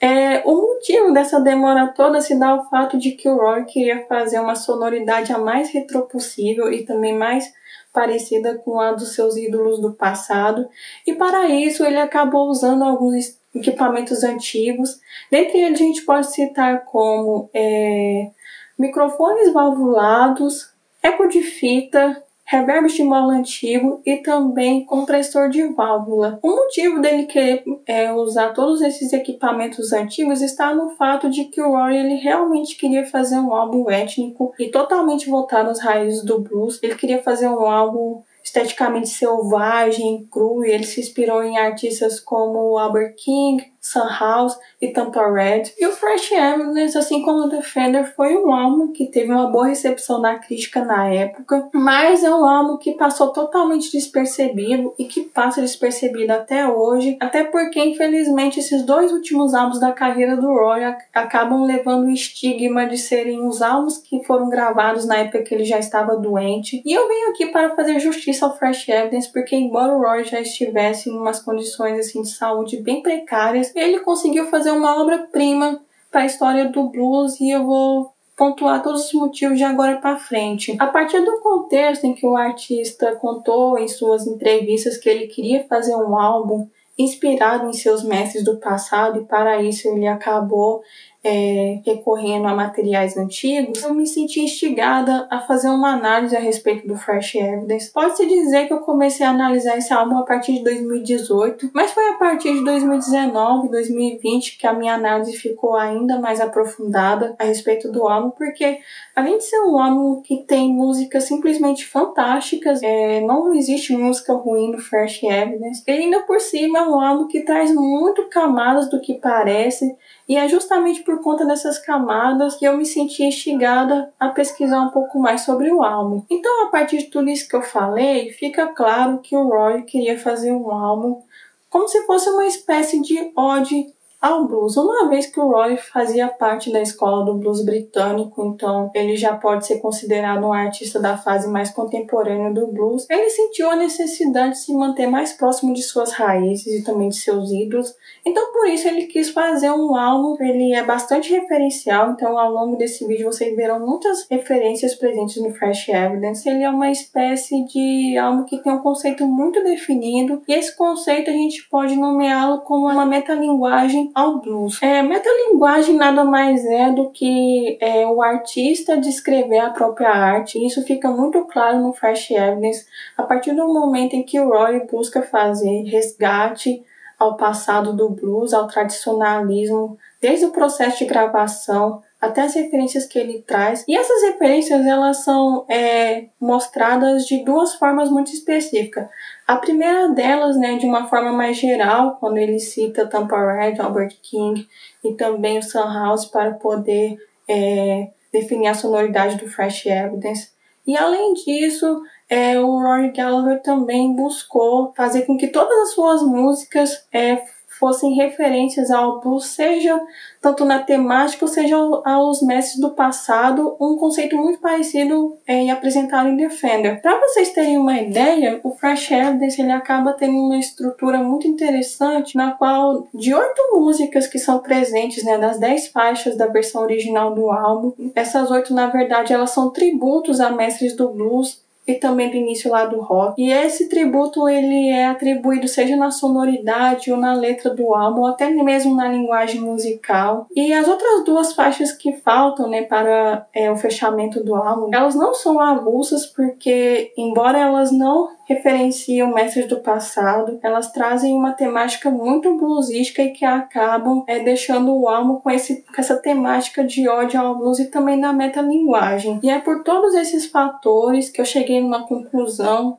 é, 0.00 0.42
o 0.44 0.54
motivo 0.54 1.12
dessa 1.12 1.40
demora 1.40 1.88
toda 1.88 2.20
se 2.20 2.38
dá 2.38 2.48
ao 2.48 2.68
fato 2.68 2.98
de 2.98 3.12
que 3.12 3.28
o 3.28 3.36
Roy 3.36 3.64
queria 3.64 4.04
fazer 4.06 4.38
uma 4.38 4.54
sonoridade 4.54 5.32
a 5.32 5.38
mais 5.38 5.70
retro 5.70 6.02
possível 6.02 6.72
e 6.72 6.84
também 6.84 7.16
mais 7.16 7.52
parecida 7.94 8.58
com 8.58 8.80
a 8.80 8.92
dos 8.92 9.14
seus 9.14 9.36
ídolos 9.36 9.80
do 9.80 9.94
passado, 9.94 10.68
e 11.06 11.14
para 11.14 11.48
isso 11.48 11.84
ele 11.84 11.98
acabou 11.98 12.50
usando 12.50 12.82
alguns 12.82 13.38
equipamentos 13.54 14.24
antigos. 14.24 15.00
Dentre 15.30 15.58
eles 15.60 15.80
a 15.80 15.84
gente 15.84 16.02
pode 16.02 16.26
citar 16.26 16.84
como 16.86 17.48
é, 17.54 18.30
microfones 18.76 19.52
valvulados, 19.52 20.72
eco 21.00 21.28
de 21.28 21.40
fita, 21.40 22.20
reverb 22.44 22.86
estimulador 22.86 23.34
antigo 23.34 24.02
e 24.04 24.18
também 24.18 24.84
compressor 24.84 25.48
de 25.48 25.64
válvula. 25.68 26.38
O 26.42 26.56
motivo 26.56 27.00
dele 27.00 27.24
querer 27.24 27.64
é, 27.86 28.12
usar 28.12 28.52
todos 28.52 28.82
esses 28.82 29.12
equipamentos 29.12 29.92
antigos 29.92 30.42
está 30.42 30.74
no 30.74 30.90
fato 30.90 31.30
de 31.30 31.44
que 31.46 31.60
o 31.60 31.70
Roy 31.70 31.96
ele 31.96 32.16
realmente 32.16 32.76
queria 32.76 33.06
fazer 33.06 33.38
um 33.38 33.54
álbum 33.54 33.90
étnico 33.90 34.52
e 34.58 34.68
totalmente 34.68 35.28
voltado 35.28 35.70
às 35.70 35.80
raízes 35.80 36.22
do 36.24 36.38
blues. 36.40 36.78
Ele 36.82 36.94
queria 36.94 37.22
fazer 37.22 37.48
um 37.48 37.62
álbum 37.62 38.22
esteticamente 38.42 39.08
selvagem, 39.08 40.28
cru, 40.30 40.64
e 40.64 40.70
ele 40.70 40.84
se 40.84 41.00
inspirou 41.00 41.42
em 41.42 41.58
artistas 41.58 42.20
como 42.20 42.76
Albert 42.76 43.14
King, 43.16 43.73
Sunhouse 43.84 44.56
e 44.80 44.88
Tampa 44.88 45.30
Red. 45.30 45.74
E 45.78 45.86
o 45.86 45.92
Fresh 45.92 46.32
Evidence, 46.32 46.96
assim 46.96 47.22
como 47.22 47.44
o 47.44 47.48
Defender, 47.50 48.06
foi 48.16 48.34
um 48.34 48.52
álbum 48.52 48.92
que 48.92 49.06
teve 49.06 49.30
uma 49.30 49.50
boa 49.50 49.66
recepção 49.66 50.22
da 50.22 50.36
crítica 50.36 50.82
na 50.82 51.06
época, 51.08 51.68
mas 51.74 52.24
é 52.24 52.30
um 52.30 52.46
álbum 52.46 52.78
que 52.78 52.92
passou 52.92 53.28
totalmente 53.28 53.92
despercebido 53.92 54.94
e 54.98 55.04
que 55.04 55.22
passa 55.22 55.60
despercebido 55.60 56.32
até 56.32 56.66
hoje, 56.66 57.18
até 57.20 57.44
porque 57.44 57.78
infelizmente 57.78 58.58
esses 58.58 58.82
dois 58.84 59.12
últimos 59.12 59.52
álbuns 59.54 59.78
da 59.78 59.92
carreira 59.92 60.36
do 60.36 60.46
Roy 60.46 60.80
acabam 61.12 61.64
levando 61.64 62.06
o 62.06 62.10
estigma 62.10 62.86
de 62.86 62.96
serem 62.96 63.46
os 63.46 63.60
álbuns 63.60 63.98
que 63.98 64.24
foram 64.24 64.48
gravados 64.48 65.04
na 65.04 65.18
época 65.18 65.42
que 65.42 65.54
ele 65.54 65.64
já 65.64 65.78
estava 65.78 66.16
doente. 66.16 66.82
E 66.86 66.92
eu 66.92 67.06
venho 67.06 67.30
aqui 67.30 67.46
para 67.46 67.76
fazer 67.76 67.98
justiça 68.00 68.46
ao 68.46 68.56
Fresh 68.56 68.88
Evidence, 68.88 69.30
porque 69.30 69.54
embora 69.54 69.92
o 69.92 70.00
Roy 70.00 70.24
já 70.24 70.40
estivesse 70.40 71.10
em 71.10 71.12
umas 71.12 71.40
condições 71.40 71.98
assim 71.98 72.22
de 72.22 72.30
saúde 72.30 72.78
bem 72.78 73.02
precárias, 73.02 73.73
ele 73.74 74.00
conseguiu 74.00 74.46
fazer 74.46 74.70
uma 74.70 75.00
obra-prima 75.00 75.80
para 76.10 76.22
a 76.22 76.26
história 76.26 76.68
do 76.68 76.88
blues 76.88 77.40
e 77.40 77.50
eu 77.50 77.64
vou 77.64 78.14
pontuar 78.36 78.82
todos 78.82 79.06
os 79.06 79.12
motivos 79.12 79.58
de 79.58 79.64
agora 79.64 79.98
para 79.98 80.16
frente. 80.16 80.76
A 80.78 80.86
partir 80.86 81.20
do 81.20 81.40
contexto 81.40 82.04
em 82.04 82.14
que 82.14 82.26
o 82.26 82.36
artista 82.36 83.14
contou 83.16 83.78
em 83.78 83.88
suas 83.88 84.26
entrevistas 84.26 84.96
que 84.96 85.08
ele 85.08 85.26
queria 85.26 85.66
fazer 85.68 85.94
um 85.94 86.16
álbum 86.18 86.68
inspirado 86.98 87.68
em 87.68 87.72
seus 87.72 88.02
mestres 88.04 88.44
do 88.44 88.58
passado 88.58 89.20
e 89.20 89.24
para 89.24 89.62
isso 89.62 89.88
ele 89.88 90.06
acabou 90.06 90.82
é, 91.24 91.80
recorrendo 91.86 92.46
a 92.46 92.54
materiais 92.54 93.16
antigos, 93.16 93.82
eu 93.82 93.94
me 93.94 94.06
senti 94.06 94.40
instigada 94.40 95.26
a 95.30 95.40
fazer 95.40 95.70
uma 95.70 95.94
análise 95.94 96.36
a 96.36 96.40
respeito 96.40 96.86
do 96.86 96.96
Fresh 96.96 97.36
Evidence. 97.36 97.90
Pode-se 97.90 98.26
dizer 98.26 98.66
que 98.66 98.74
eu 98.74 98.80
comecei 98.80 99.24
a 99.24 99.30
analisar 99.30 99.78
esse 99.78 99.90
álbum 99.90 100.18
a 100.18 100.24
partir 100.24 100.58
de 100.58 100.64
2018, 100.64 101.70
mas 101.72 101.92
foi 101.92 102.06
a 102.10 102.14
partir 102.14 102.52
de 102.52 102.62
2019, 102.62 103.70
2020 103.70 104.58
que 104.58 104.66
a 104.66 104.74
minha 104.74 104.94
análise 104.94 105.32
ficou 105.38 105.74
ainda 105.74 106.20
mais 106.20 106.42
aprofundada 106.42 107.34
a 107.38 107.44
respeito 107.44 107.90
do 107.90 108.06
álbum, 108.06 108.30
porque 108.30 108.80
além 109.16 109.38
de 109.38 109.44
ser 109.44 109.60
um 109.60 109.78
álbum 109.78 110.20
que 110.20 110.44
tem 110.44 110.70
músicas 110.74 111.24
simplesmente 111.24 111.86
fantásticas, 111.86 112.82
é, 112.82 113.22
não 113.22 113.54
existe 113.54 113.96
música 113.96 114.34
ruim 114.34 114.72
no 114.72 114.78
Fresh 114.78 115.22
Evidence, 115.22 115.82
ele 115.86 116.04
ainda 116.04 116.20
por 116.20 116.38
cima 116.38 116.80
é 116.80 116.82
um 116.82 117.00
álbum 117.00 117.26
que 117.28 117.40
traz 117.40 117.74
muito 117.74 118.28
camadas 118.28 118.90
do 118.90 119.00
que 119.00 119.14
parece 119.14 119.96
e 120.28 120.36
é 120.36 120.48
justamente 120.48 121.02
por 121.02 121.20
conta 121.20 121.44
dessas 121.44 121.78
camadas 121.78 122.56
que 122.56 122.64
eu 122.64 122.76
me 122.76 122.86
senti 122.86 123.22
instigada 123.22 124.12
a 124.18 124.28
pesquisar 124.28 124.80
um 124.80 124.90
pouco 124.90 125.18
mais 125.18 125.42
sobre 125.42 125.70
o 125.70 125.82
álbum. 125.82 126.22
Então, 126.30 126.66
a 126.66 126.70
partir 126.70 126.98
de 126.98 127.04
tudo 127.04 127.28
isso 127.28 127.48
que 127.48 127.56
eu 127.56 127.62
falei, 127.62 128.30
fica 128.30 128.66
claro 128.68 129.18
que 129.18 129.36
o 129.36 129.48
Roy 129.48 129.82
queria 129.82 130.18
fazer 130.18 130.52
um 130.52 130.70
álbum 130.70 131.22
como 131.68 131.88
se 131.88 132.06
fosse 132.06 132.30
uma 132.30 132.46
espécie 132.46 133.02
de 133.02 133.32
ode 133.36 133.92
ao 134.24 134.48
blues, 134.48 134.74
uma 134.78 135.06
vez 135.10 135.26
que 135.26 135.38
o 135.38 135.52
Roy 135.52 135.76
fazia 135.76 136.28
parte 136.28 136.72
da 136.72 136.80
escola 136.80 137.26
do 137.26 137.34
blues 137.34 137.62
britânico, 137.62 138.42
então 138.46 138.90
ele 138.94 139.18
já 139.18 139.36
pode 139.36 139.66
ser 139.66 139.80
considerado 139.80 140.46
um 140.46 140.52
artista 140.54 140.98
da 140.98 141.18
fase 141.18 141.46
mais 141.46 141.70
contemporânea 141.70 142.50
do 142.50 142.68
blues. 142.68 143.06
Ele 143.10 143.28
sentiu 143.28 143.70
a 143.70 143.76
necessidade 143.76 144.52
de 144.52 144.60
se 144.60 144.72
manter 144.72 145.06
mais 145.06 145.34
próximo 145.34 145.74
de 145.74 145.82
suas 145.82 146.12
raízes 146.12 146.80
e 146.80 146.82
também 146.82 147.10
de 147.10 147.16
seus 147.16 147.52
ídolos, 147.52 147.94
então 148.24 148.50
por 148.50 148.66
isso 148.66 148.88
ele 148.88 149.04
quis 149.08 149.28
fazer 149.28 149.70
um 149.70 149.94
álbum. 149.94 150.42
Ele 150.42 150.72
é 150.72 150.82
bastante 150.82 151.30
referencial, 151.30 152.12
então 152.12 152.38
ao 152.38 152.50
longo 152.50 152.76
desse 152.76 153.06
vídeo 153.06 153.30
vocês 153.30 153.54
verão 153.54 153.78
muitas 153.78 154.26
referências 154.30 154.94
presentes 154.94 155.36
no 155.36 155.50
Fresh 155.50 155.90
Evidence. 155.90 156.48
Ele 156.48 156.62
é 156.62 156.70
uma 156.70 156.90
espécie 156.90 157.62
de 157.66 158.16
álbum 158.16 158.44
que 158.44 158.56
tem 158.62 158.72
um 158.72 158.78
conceito 158.78 159.26
muito 159.26 159.62
definido 159.62 160.40
e 160.48 160.54
esse 160.54 160.74
conceito 160.74 161.28
a 161.28 161.34
gente 161.34 161.68
pode 161.68 161.94
nomeá-lo 161.94 162.62
como 162.62 162.88
uma 162.88 163.04
metalinguagem 163.04 164.13
ao 164.14 164.40
blues. 164.40 164.80
É, 164.80 165.02
metalinguagem 165.02 165.96
nada 165.96 166.24
mais 166.24 166.64
é 166.64 166.92
do 166.92 167.10
que 167.10 167.76
é, 167.80 168.06
o 168.06 168.22
artista 168.22 168.96
descrever 168.96 169.58
a 169.58 169.70
própria 169.70 170.10
arte. 170.10 170.64
Isso 170.64 170.82
fica 170.84 171.10
muito 171.10 171.44
claro 171.46 171.80
no 171.80 171.92
Fresh 171.92 172.30
Evidence 172.30 172.86
a 173.16 173.22
partir 173.24 173.52
do 173.52 173.66
momento 173.66 174.14
em 174.14 174.22
que 174.22 174.38
o 174.38 174.48
Roy 174.48 174.86
busca 174.86 175.22
fazer 175.22 175.82
resgate 175.82 176.84
ao 177.18 177.36
passado 177.36 177.92
do 177.92 178.10
blues, 178.10 178.52
ao 178.52 178.66
tradicionalismo, 178.66 179.98
desde 180.20 180.46
o 180.46 180.50
processo 180.50 180.98
de 180.98 181.06
gravação 181.06 182.02
até 182.24 182.42
as 182.42 182.54
referências 182.54 183.06
que 183.06 183.18
ele 183.18 183.42
traz. 183.46 183.84
E 183.86 183.96
essas 183.96 184.22
referências 184.22 184.84
elas 184.86 185.18
são 185.18 185.66
é, 185.68 186.26
mostradas 186.40 187.26
de 187.26 187.44
duas 187.44 187.74
formas 187.74 188.08
muito 188.10 188.32
específicas. 188.32 189.06
A 189.46 189.56
primeira 189.56 190.08
delas, 190.08 190.56
né, 190.56 190.76
de 190.76 190.86
uma 190.86 191.06
forma 191.06 191.32
mais 191.32 191.58
geral, 191.58 192.16
quando 192.18 192.38
ele 192.38 192.58
cita 192.58 193.06
Tampa 193.06 193.36
Red, 193.36 193.78
Albert 193.78 194.16
King 194.22 194.66
e 195.04 195.12
também 195.12 195.58
o 195.58 195.62
Sun 195.62 195.92
House 195.92 196.24
para 196.24 196.52
poder 196.52 197.18
é, 197.46 198.08
definir 198.32 198.68
a 198.68 198.74
sonoridade 198.74 199.36
do 199.36 199.46
Fresh 199.46 199.86
Evidence. 199.86 200.48
E 200.86 200.96
além 200.96 201.34
disso, 201.34 202.02
é, 202.28 202.58
o 202.58 202.78
Rory 202.80 203.10
Gallagher 203.12 203.62
também 203.62 204.14
buscou 204.14 204.92
fazer 204.96 205.22
com 205.22 205.36
que 205.36 205.48
todas 205.48 205.76
as 205.82 205.94
suas 205.94 206.22
músicas 206.22 207.06
é, 207.12 207.42
fossem 207.84 208.14
referências 208.14 208.90
ao 208.90 209.20
blues, 209.20 209.48
seja 209.48 210.00
tanto 210.40 210.64
na 210.64 210.78
temática, 210.78 211.46
seja 211.46 211.76
aos 211.76 212.40
mestres 212.40 212.80
do 212.80 212.92
passado, 212.92 213.76
um 213.78 213.96
conceito 213.96 214.38
muito 214.38 214.58
parecido 214.58 215.36
é, 215.46 215.68
apresentado 215.68 216.30
em 216.30 216.36
Defender. 216.36 217.02
Para 217.02 217.20
vocês 217.20 217.50
terem 217.50 217.76
uma 217.76 218.00
ideia, 218.00 218.58
o 218.64 218.70
Fresh 218.70 219.10
Evidence 219.10 219.60
ele 219.60 219.70
acaba 219.70 220.14
tendo 220.14 220.38
uma 220.38 220.56
estrutura 220.56 221.18
muito 221.18 221.46
interessante, 221.46 222.36
na 222.36 222.52
qual 222.52 223.06
de 223.12 223.34
oito 223.34 223.62
músicas 223.74 224.26
que 224.26 224.38
são 224.38 224.60
presentes, 224.60 225.22
né, 225.22 225.36
das 225.36 225.58
dez 225.58 225.88
faixas 225.88 226.38
da 226.38 226.46
versão 226.46 226.80
original 226.80 227.34
do 227.34 227.50
álbum, 227.50 227.92
essas 228.14 228.50
oito 228.50 228.72
na 228.72 228.86
verdade 228.86 229.34
elas 229.34 229.50
são 229.50 229.68
tributos 229.70 230.40
a 230.40 230.48
mestres 230.48 230.96
do 230.96 231.10
blues 231.10 231.63
e 231.86 231.94
também 231.94 232.30
do 232.30 232.36
início 232.36 232.70
lá 232.70 232.86
do 232.86 233.00
rock. 233.00 233.40
E 233.40 233.52
esse 233.52 233.88
tributo 233.88 234.48
ele 234.48 234.88
é 234.88 235.06
atribuído 235.06 235.68
seja 235.68 235.96
na 235.96 236.10
sonoridade 236.10 237.10
ou 237.12 237.18
na 237.18 237.34
letra 237.34 237.70
do 237.70 237.94
álbum, 237.94 238.22
ou 238.22 238.26
até 238.26 238.48
mesmo 238.50 238.94
na 238.94 239.08
linguagem 239.08 239.60
musical. 239.60 240.46
E 240.54 240.72
as 240.72 240.88
outras 240.88 241.24
duas 241.24 241.52
faixas 241.52 241.92
que 241.92 242.12
faltam, 242.12 242.68
né, 242.68 242.82
para 242.82 243.46
é, 243.54 243.70
o 243.70 243.76
fechamento 243.76 244.42
do 244.42 244.54
álbum, 244.54 244.90
elas 244.92 245.14
não 245.14 245.34
são 245.34 245.60
avulsas 245.60 246.26
porque, 246.26 247.12
embora 247.16 247.58
elas 247.58 247.92
não 247.92 248.30
referenciam 248.46 249.32
mestres 249.32 249.66
do 249.66 249.80
passado, 249.80 250.58
elas 250.62 250.92
trazem 250.92 251.34
uma 251.34 251.52
temática 251.52 252.10
muito 252.10 252.56
bluesística 252.56 253.22
e 253.22 253.30
que 253.30 253.44
acabam 253.44 254.24
é, 254.26 254.40
deixando 254.40 254.94
o 254.94 255.08
álbum 255.08 255.36
com, 255.36 255.50
esse, 255.50 255.82
com 255.82 256.00
essa 256.00 256.16
temática 256.16 256.84
de 256.84 257.08
ódio 257.08 257.40
ao 257.40 257.56
blues 257.56 257.78
e 257.78 257.86
também 257.86 258.18
na 258.18 258.32
metalinguagem. 258.32 259.40
E 259.42 259.50
é 259.50 259.58
por 259.58 259.82
todos 259.82 260.14
esses 260.14 260.46
fatores 260.46 261.30
que 261.30 261.40
eu 261.40 261.44
cheguei 261.44 261.80
numa 261.80 262.06
conclusão, 262.06 262.98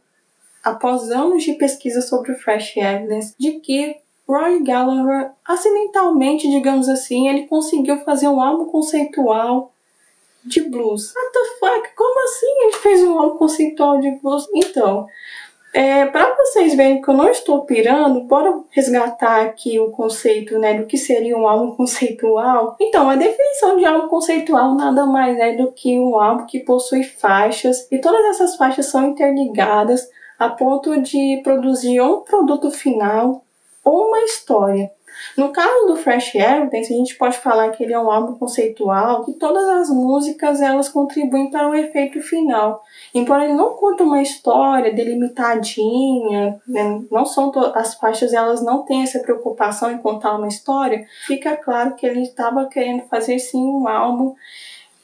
após 0.64 1.12
anos 1.12 1.44
de 1.44 1.54
pesquisa 1.54 2.02
sobre 2.02 2.32
o 2.32 2.38
Fresh 2.40 2.76
Evidence, 2.78 3.36
de 3.40 3.60
que 3.60 3.98
Roy 4.28 4.64
Gallagher, 4.64 5.32
acidentalmente, 5.46 6.50
digamos 6.50 6.90
assim, 6.90 7.28
ele 7.28 7.46
conseguiu 7.46 8.00
fazer 8.00 8.28
um 8.28 8.42
álbum 8.42 8.66
conceitual 8.66 9.75
de 10.46 10.62
blues. 10.62 11.14
What 11.16 11.32
the 11.34 11.46
fuck? 11.60 11.96
Como 11.96 12.24
assim 12.24 12.48
ele 12.64 12.74
fez 12.74 13.04
um 13.04 13.20
álbum 13.20 13.38
conceitual 13.38 14.00
de 14.00 14.12
blues? 14.22 14.48
Então, 14.54 15.08
é, 15.74 16.06
para 16.06 16.34
vocês 16.36 16.74
verem 16.74 17.02
que 17.02 17.10
eu 17.10 17.14
não 17.14 17.28
estou 17.28 17.66
pirando, 17.66 18.22
bora 18.22 18.62
resgatar 18.70 19.42
aqui 19.42 19.78
o 19.78 19.92
conceito 19.92 20.58
né, 20.58 20.76
do 20.76 20.86
que 20.86 20.98
seria 20.98 21.38
um 21.38 21.46
álbum 21.46 21.76
conceitual. 21.76 22.78
Então, 22.80 23.10
a 23.10 23.18
definição 23.18 23.76
de 23.76 23.84
álbum 23.84 24.08
conceitual 24.08 24.74
nada 24.74 25.06
mais 25.06 25.38
é 25.38 25.54
do 25.54 25.74
que 25.74 26.00
um 26.00 26.18
álbum 26.18 26.46
que 26.46 26.62
possui 26.62 27.04
faixas 27.04 27.92
e 27.92 27.98
todas 27.98 28.24
essas 28.28 28.56
faixas 28.56 28.86
são 28.86 29.06
interligadas 29.08 30.10
a 30.40 30.48
ponto 30.48 31.02
de 31.02 31.42
produzir 31.44 32.00
um 32.00 32.22
produto 32.22 32.72
final 32.72 33.44
ou 33.84 34.08
uma 34.08 34.22
história. 34.22 34.90
No 35.38 35.50
caso 35.52 35.88
do 35.88 35.96
Fresh 35.96 36.36
Evidence, 36.36 36.94
a 36.94 36.98
gente 36.98 37.16
pode 37.16 37.38
falar 37.38 37.70
que 37.70 37.84
ele 37.84 37.94
é 37.94 38.00
um 38.00 38.10
álbum 38.10 38.36
conceitual, 38.36 39.26
que 39.26 39.34
todas 39.34 39.68
as 39.68 39.90
músicas 39.90 40.62
elas 40.62 40.90
contribuem 40.90 41.50
para 41.50 41.70
o 41.70 41.76
efeito 41.76 42.22
final. 42.22 42.84
Embora 43.14 43.46
ele 43.46 43.54
não 43.54 43.74
conte 43.74 44.04
uma 44.04 44.22
história 44.22 44.94
delimitadinha, 44.94 46.60
né, 46.68 47.02
não 47.12 47.26
são 47.26 47.52
as 47.74 47.96
faixas 47.96 48.34
elas 48.34 48.64
não 48.64 48.84
têm 48.84 49.04
essa 49.04 49.20
preocupação 49.20 49.92
em 49.92 49.98
contar 49.98 50.36
uma 50.36 50.48
história, 50.48 51.06
fica 51.26 51.56
claro 51.58 51.96
que 51.96 52.06
ele 52.06 52.22
estava 52.22 52.66
querendo 52.66 53.04
fazer 53.04 53.40
sim 53.40 53.64
um 53.64 53.88
álbum 53.88 54.36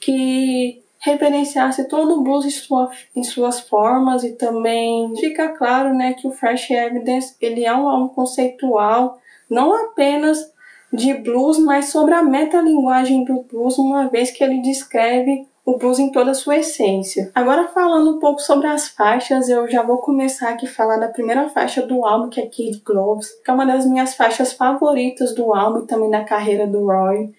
que 0.00 0.82
reverenciasse 1.02 1.88
todo 1.88 2.14
o 2.14 2.22
blues 2.22 2.44
em, 2.46 2.50
sua, 2.50 2.90
em 3.14 3.24
suas 3.24 3.60
formas 3.60 4.22
e 4.22 4.32
também 4.32 5.12
fica 5.16 5.48
claro, 5.48 5.92
né, 5.92 6.14
que 6.14 6.28
o 6.28 6.30
Fresh 6.30 6.70
Evidence 6.70 7.34
ele 7.40 7.64
é 7.64 7.74
um 7.74 7.88
álbum 7.88 8.08
conceitual, 8.08 9.18
não 9.52 9.72
apenas 9.74 10.50
de 10.92 11.14
blues, 11.14 11.58
mas 11.58 11.86
sobre 11.86 12.14
a 12.14 12.22
metalinguagem 12.22 13.24
do 13.24 13.42
blues, 13.42 13.78
uma 13.78 14.08
vez 14.08 14.30
que 14.30 14.42
ele 14.42 14.60
descreve 14.60 15.46
o 15.64 15.78
blues 15.78 15.98
em 15.98 16.10
toda 16.10 16.32
a 16.32 16.34
sua 16.34 16.56
essência. 16.56 17.30
Agora 17.34 17.68
falando 17.68 18.16
um 18.16 18.18
pouco 18.18 18.40
sobre 18.40 18.66
as 18.66 18.88
faixas, 18.88 19.48
eu 19.48 19.68
já 19.70 19.82
vou 19.82 19.98
começar 19.98 20.50
aqui 20.50 20.66
a 20.66 20.70
falar 20.70 20.96
da 20.96 21.08
primeira 21.08 21.48
faixa 21.48 21.86
do 21.86 22.04
álbum, 22.04 22.28
que 22.28 22.40
é 22.40 22.46
Kid 22.46 22.82
Gloves, 22.84 23.28
que 23.44 23.50
é 23.50 23.54
uma 23.54 23.64
das 23.64 23.86
minhas 23.86 24.14
faixas 24.14 24.52
favoritas 24.52 25.34
do 25.34 25.54
álbum 25.54 25.80
e 25.84 25.86
também 25.86 26.10
da 26.10 26.24
carreira 26.24 26.66
do 26.66 26.84
Roy. 26.86 27.32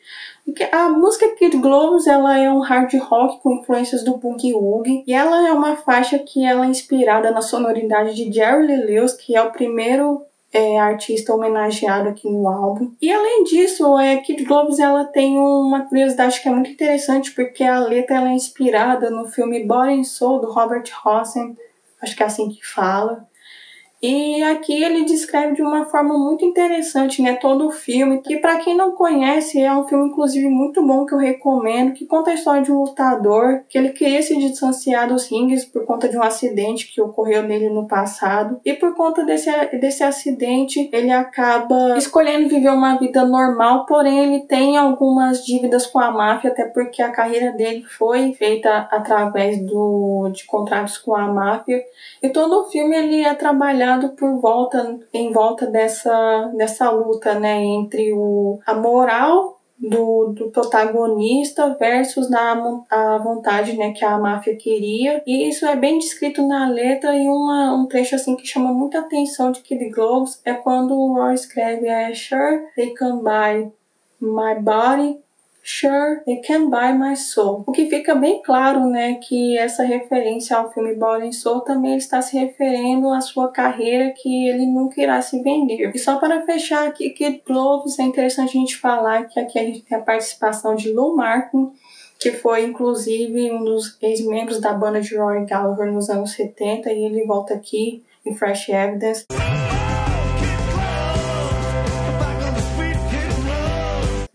A 0.71 0.89
música 0.89 1.35
Kid 1.35 1.57
Gloves 1.57 2.07
ela 2.07 2.39
é 2.39 2.49
um 2.49 2.59
hard 2.59 2.93
rock 2.95 3.41
com 3.41 3.55
influências 3.55 4.03
do 4.03 4.17
boogie 4.17 4.53
woogie 4.53 5.03
e 5.05 5.13
ela 5.13 5.47
é 5.47 5.51
uma 5.51 5.75
faixa 5.75 6.17
que 6.17 6.45
ela 6.45 6.65
é 6.65 6.69
inspirada 6.69 7.29
na 7.29 7.41
sonoridade 7.41 8.15
de 8.15 8.31
Jerry 8.31 8.67
Lee 8.67 8.85
Lewis, 8.85 9.13
que 9.13 9.35
é 9.35 9.41
o 9.41 9.51
primeiro 9.51 10.21
é, 10.53 10.79
artista 10.79 11.33
homenageado 11.33 12.07
aqui 12.09 12.29
no 12.29 12.47
álbum. 12.47 12.93
E 13.01 13.11
além 13.11 13.43
disso, 13.43 13.97
é, 13.97 14.17
Kid 14.17 14.45
Gloves 14.45 14.77
ela 14.77 15.03
tem 15.03 15.37
uma 15.37 15.81
curiosidade 15.81 16.39
que 16.39 16.47
é 16.47 16.51
muito 16.51 16.69
interessante 16.69 17.31
porque 17.31 17.63
a 17.63 17.79
letra 17.79 18.17
ela 18.17 18.29
é 18.29 18.33
inspirada 18.33 19.09
no 19.09 19.25
filme 19.25 19.65
Body 19.65 19.99
and 19.99 20.03
Soul 20.03 20.39
do 20.39 20.51
Robert 20.51 20.83
Rossen, 21.03 21.57
acho 21.99 22.15
que 22.15 22.21
é 22.21 22.27
assim 22.27 22.49
que 22.49 22.63
fala. 22.65 23.27
E 24.03 24.43
aqui 24.43 24.83
ele 24.83 25.05
descreve 25.05 25.55
de 25.55 25.61
uma 25.61 25.85
forma 25.85 26.17
muito 26.17 26.43
interessante, 26.43 27.21
né, 27.21 27.35
todo 27.35 27.67
o 27.67 27.71
filme, 27.71 28.21
que 28.21 28.35
para 28.35 28.57
quem 28.57 28.75
não 28.75 28.91
conhece, 28.91 29.61
é 29.61 29.73
um 29.73 29.87
filme 29.87 30.09
inclusive 30.09 30.49
muito 30.49 30.85
bom 30.85 31.05
que 31.05 31.13
eu 31.13 31.17
recomendo, 31.17 31.93
que 31.93 32.05
conta 32.05 32.31
a 32.31 32.33
história 32.33 32.61
de 32.61 32.69
um 32.69 32.81
lutador, 32.81 33.61
que 33.69 33.77
ele 33.77 33.91
queria 33.91 34.21
se 34.21 34.35
distanciar 34.37 35.07
dos 35.07 35.31
rings 35.31 35.63
por 35.63 35.85
conta 35.85 36.09
de 36.09 36.17
um 36.17 36.21
acidente 36.21 36.91
que 36.93 37.01
ocorreu 37.01 37.43
nele 37.43 37.69
no 37.69 37.87
passado, 37.87 38.59
e 38.65 38.73
por 38.73 38.93
conta 38.93 39.23
desse, 39.23 39.49
desse 39.79 40.03
acidente, 40.03 40.89
ele 40.91 41.09
acaba 41.09 41.97
escolhendo 41.97 42.49
viver 42.49 42.71
uma 42.71 42.97
vida 42.97 43.25
normal, 43.25 43.85
porém 43.85 44.19
ele 44.19 44.41
tem 44.41 44.75
algumas 44.75 45.45
dívidas 45.45 45.87
com 45.87 45.99
a 45.99 46.11
máfia, 46.11 46.49
até 46.49 46.65
porque 46.65 47.01
a 47.01 47.09
carreira 47.09 47.53
dele 47.53 47.85
foi 47.85 48.33
feita 48.33 48.85
através 48.91 49.65
do, 49.65 50.29
de 50.33 50.43
contratos 50.45 50.97
com 50.97 51.15
a 51.15 51.25
máfia, 51.25 51.81
e 52.21 52.27
todo 52.27 52.59
o 52.59 52.65
filme 52.65 52.97
ele 52.97 53.23
é 53.23 53.33
trabalhado 53.33 53.92
por 54.09 54.39
volta 54.39 54.99
em 55.13 55.31
volta 55.31 55.65
dessa 55.67 56.51
dessa 56.55 56.89
luta, 56.91 57.39
né, 57.39 57.63
entre 57.63 58.13
o 58.13 58.59
a 58.65 58.73
moral 58.73 59.59
do, 59.77 60.33
do 60.33 60.49
protagonista 60.49 61.75
versus 61.77 62.29
na, 62.29 62.53
a 62.89 63.17
vontade 63.17 63.75
né, 63.75 63.91
que 63.91 64.05
a 64.05 64.17
máfia 64.17 64.55
queria. 64.55 65.21
E 65.27 65.49
isso 65.49 65.65
é 65.65 65.75
bem 65.75 65.99
descrito 65.99 66.45
na 66.47 66.69
letra 66.69 67.15
e 67.15 67.27
uma, 67.27 67.73
um 67.73 67.85
trecho 67.85 68.15
assim 68.15 68.35
que 68.35 68.47
chama 68.47 68.71
muita 68.71 68.99
atenção 68.99 69.51
de 69.51 69.61
Kid 69.61 69.89
Gloves 69.89 70.39
é 70.45 70.53
quando 70.53 70.93
o 70.93 71.13
Roy 71.13 71.33
escreve 71.33 71.87
é 71.87 72.13
Sure 72.13 72.67
they 72.75 72.91
can 72.91 73.17
buy 73.17 73.71
my 74.21 74.55
body 74.61 75.19
Sure, 75.65 76.21
They 76.25 76.41
Can 76.41 76.69
Buy 76.69 76.91
My 76.91 77.15
Soul. 77.15 77.63
O 77.65 77.71
que 77.71 77.89
fica 77.89 78.13
bem 78.13 78.41
claro, 78.43 78.85
né, 78.85 79.13
que 79.15 79.57
essa 79.57 79.83
referência 79.83 80.57
ao 80.57 80.71
filme 80.73 80.93
Body 80.93 81.31
Soul 81.31 81.61
também 81.61 81.95
está 81.95 82.21
se 82.21 82.37
referindo 82.37 83.07
à 83.09 83.21
sua 83.21 83.49
carreira 83.49 84.11
que 84.11 84.49
ele 84.49 84.65
nunca 84.65 85.01
irá 85.01 85.21
se 85.21 85.41
vender. 85.41 85.91
E 85.95 85.97
só 85.97 86.17
para 86.17 86.45
fechar 86.45 86.85
aqui, 86.85 87.09
Kid 87.11 87.43
Gloves, 87.47 87.97
é 87.97 88.03
interessante 88.03 88.57
a 88.57 88.59
gente 88.59 88.77
falar 88.77 89.23
que 89.27 89.39
aqui 89.39 89.57
a 89.57 89.63
gente 89.63 89.81
tem 89.83 89.97
a 89.97 90.01
participação 90.01 90.75
de 90.75 90.91
Lou 90.91 91.15
Martin, 91.15 91.71
que 92.19 92.31
foi 92.31 92.65
inclusive 92.65 93.51
um 93.53 93.63
dos 93.63 93.97
ex-membros 94.01 94.59
da 94.59 94.73
banda 94.73 94.99
de 94.99 95.15
Roy 95.15 95.45
Gallagher 95.45 95.91
nos 95.93 96.09
anos 96.09 96.33
70 96.33 96.91
e 96.91 97.05
ele 97.05 97.25
volta 97.25 97.53
aqui 97.53 98.03
em 98.25 98.35
Fresh 98.35 98.67
Evidence. 98.67 99.25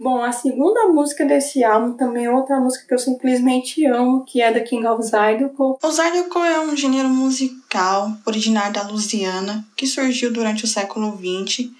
Bom, 0.00 0.22
a 0.22 0.30
segunda 0.30 0.86
música 0.86 1.24
desse 1.24 1.64
álbum 1.64 1.94
também 1.94 2.26
é 2.26 2.30
outra 2.30 2.60
música 2.60 2.86
que 2.86 2.94
eu 2.94 2.98
simplesmente 3.00 3.84
amo, 3.84 4.24
que 4.24 4.40
é 4.40 4.52
da 4.52 4.60
King 4.60 4.86
of 4.86 5.02
Zydeco. 5.02 5.76
O 5.82 5.90
Zydeco 5.90 6.38
é 6.38 6.60
um 6.60 6.76
gênero 6.76 7.08
musical 7.08 8.12
originário 8.24 8.72
da 8.72 8.86
Louisiana 8.86 9.66
que 9.76 9.88
surgiu 9.88 10.32
durante 10.32 10.64
o 10.64 10.68
século 10.68 11.16
XX 11.16 11.70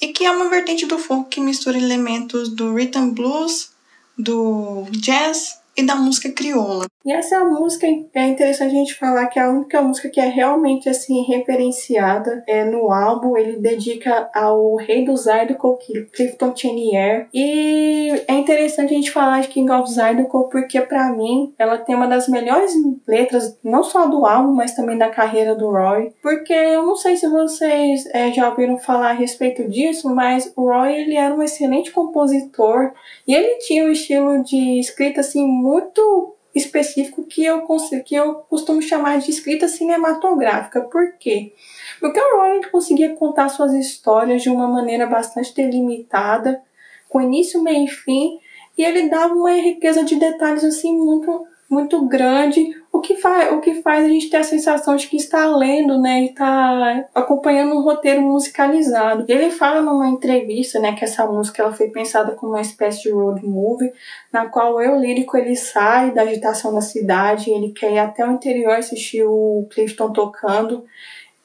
e 0.00 0.08
que 0.08 0.24
é 0.24 0.30
uma 0.30 0.48
vertente 0.48 0.86
do 0.86 0.98
folk 0.98 1.28
que 1.28 1.40
mistura 1.40 1.78
elementos 1.78 2.48
do 2.48 2.74
rhythm 2.74 3.10
blues, 3.10 3.70
do 4.18 4.84
jazz 4.90 5.57
e 5.78 5.86
da 5.86 5.94
música 5.94 6.28
crioula. 6.32 6.86
E 7.06 7.12
essa 7.12 7.42
música 7.44 7.86
é 8.12 8.26
interessante 8.26 8.74
a 8.74 8.78
gente 8.78 8.94
falar 8.94 9.28
que 9.28 9.38
é 9.38 9.42
a 9.42 9.48
única 9.48 9.80
música 9.80 10.08
que 10.08 10.20
é 10.20 10.26
realmente 10.26 10.88
assim 10.88 11.22
referenciada 11.22 12.42
é, 12.48 12.64
no 12.64 12.92
álbum. 12.92 13.36
Ele 13.36 13.56
dedica 13.56 14.28
ao 14.34 14.74
rei 14.74 15.04
do 15.04 15.16
Zydeco, 15.16 15.78
Clifton 16.12 16.54
Chenier. 16.54 17.28
E 17.32 18.10
é 18.26 18.34
interessante 18.34 18.92
a 18.92 18.96
gente 18.96 19.12
falar 19.12 19.40
de 19.40 19.48
King 19.48 19.70
of 19.70 19.88
Zydeco 19.88 20.48
porque 20.50 20.80
para 20.80 21.12
mim 21.12 21.54
ela 21.56 21.78
tem 21.78 21.94
uma 21.94 22.08
das 22.08 22.28
melhores 22.28 22.72
letras, 23.06 23.56
não 23.62 23.84
só 23.84 24.06
do 24.06 24.26
álbum, 24.26 24.52
mas 24.52 24.74
também 24.74 24.98
da 24.98 25.08
carreira 25.08 25.54
do 25.54 25.70
Roy. 25.70 26.12
Porque 26.20 26.52
eu 26.52 26.84
não 26.84 26.96
sei 26.96 27.16
se 27.16 27.28
vocês 27.28 28.04
é, 28.12 28.32
já 28.32 28.50
ouviram 28.50 28.78
falar 28.78 29.10
a 29.10 29.14
respeito 29.14 29.68
disso, 29.68 30.12
mas 30.12 30.52
o 30.56 30.68
Roy 30.68 30.92
ele 30.92 31.14
era 31.14 31.34
um 31.34 31.42
excelente 31.42 31.92
compositor 31.92 32.92
e 33.26 33.34
ele 33.34 33.58
tinha 33.60 33.84
um 33.84 33.92
estilo 33.92 34.42
de 34.42 34.80
escrita 34.80 35.20
assim 35.20 35.46
muito 35.68 36.34
específico 36.54 37.22
que 37.24 37.44
eu, 37.44 37.64
que 38.04 38.14
eu 38.14 38.36
costumo 38.48 38.80
chamar 38.80 39.18
de 39.18 39.30
escrita 39.30 39.68
cinematográfica. 39.68 40.80
Por 40.80 41.12
quê? 41.18 41.52
Porque 42.00 42.18
o 42.18 42.38
Rowling 42.38 42.62
conseguia 42.70 43.14
contar 43.14 43.50
suas 43.50 43.74
histórias 43.74 44.42
de 44.42 44.48
uma 44.48 44.66
maneira 44.66 45.06
bastante 45.06 45.54
delimitada, 45.54 46.62
com 47.08 47.20
início, 47.20 47.62
meio 47.62 47.84
e 47.84 47.88
fim, 47.88 48.38
e 48.76 48.84
ele 48.84 49.08
dava 49.08 49.34
uma 49.34 49.52
riqueza 49.52 50.02
de 50.04 50.16
detalhes 50.16 50.64
assim 50.64 50.96
muito 50.96 51.46
muito 51.70 52.06
grande, 52.06 52.74
o 52.90 53.00
que, 53.00 53.16
faz, 53.16 53.52
o 53.52 53.60
que 53.60 53.82
faz 53.82 54.04
a 54.04 54.08
gente 54.08 54.30
ter 54.30 54.38
a 54.38 54.42
sensação 54.42 54.96
de 54.96 55.06
que 55.06 55.16
está 55.16 55.46
lendo, 55.54 56.00
né, 56.00 56.22
e 56.22 56.26
está 56.26 57.04
acompanhando 57.14 57.74
um 57.74 57.82
roteiro 57.82 58.22
musicalizado. 58.22 59.26
Ele 59.28 59.50
fala 59.50 59.82
numa 59.82 60.08
entrevista, 60.08 60.80
né, 60.80 60.94
que 60.94 61.04
essa 61.04 61.26
música 61.26 61.62
ela 61.62 61.72
foi 61.72 61.88
pensada 61.90 62.32
como 62.32 62.52
uma 62.52 62.60
espécie 62.60 63.02
de 63.02 63.10
road 63.10 63.44
movie, 63.46 63.92
na 64.32 64.46
qual 64.46 64.76
o 64.76 64.80
eu 64.80 64.98
lírico 64.98 65.36
ele 65.36 65.54
sai 65.54 66.10
da 66.12 66.22
agitação 66.22 66.74
da 66.74 66.80
cidade, 66.80 67.50
ele 67.50 67.72
quer 67.72 67.92
ir 67.92 67.98
até 67.98 68.26
o 68.26 68.32
interior 68.32 68.72
assistir 68.72 69.24
o 69.24 69.66
Clifton 69.70 70.10
tocando. 70.10 70.84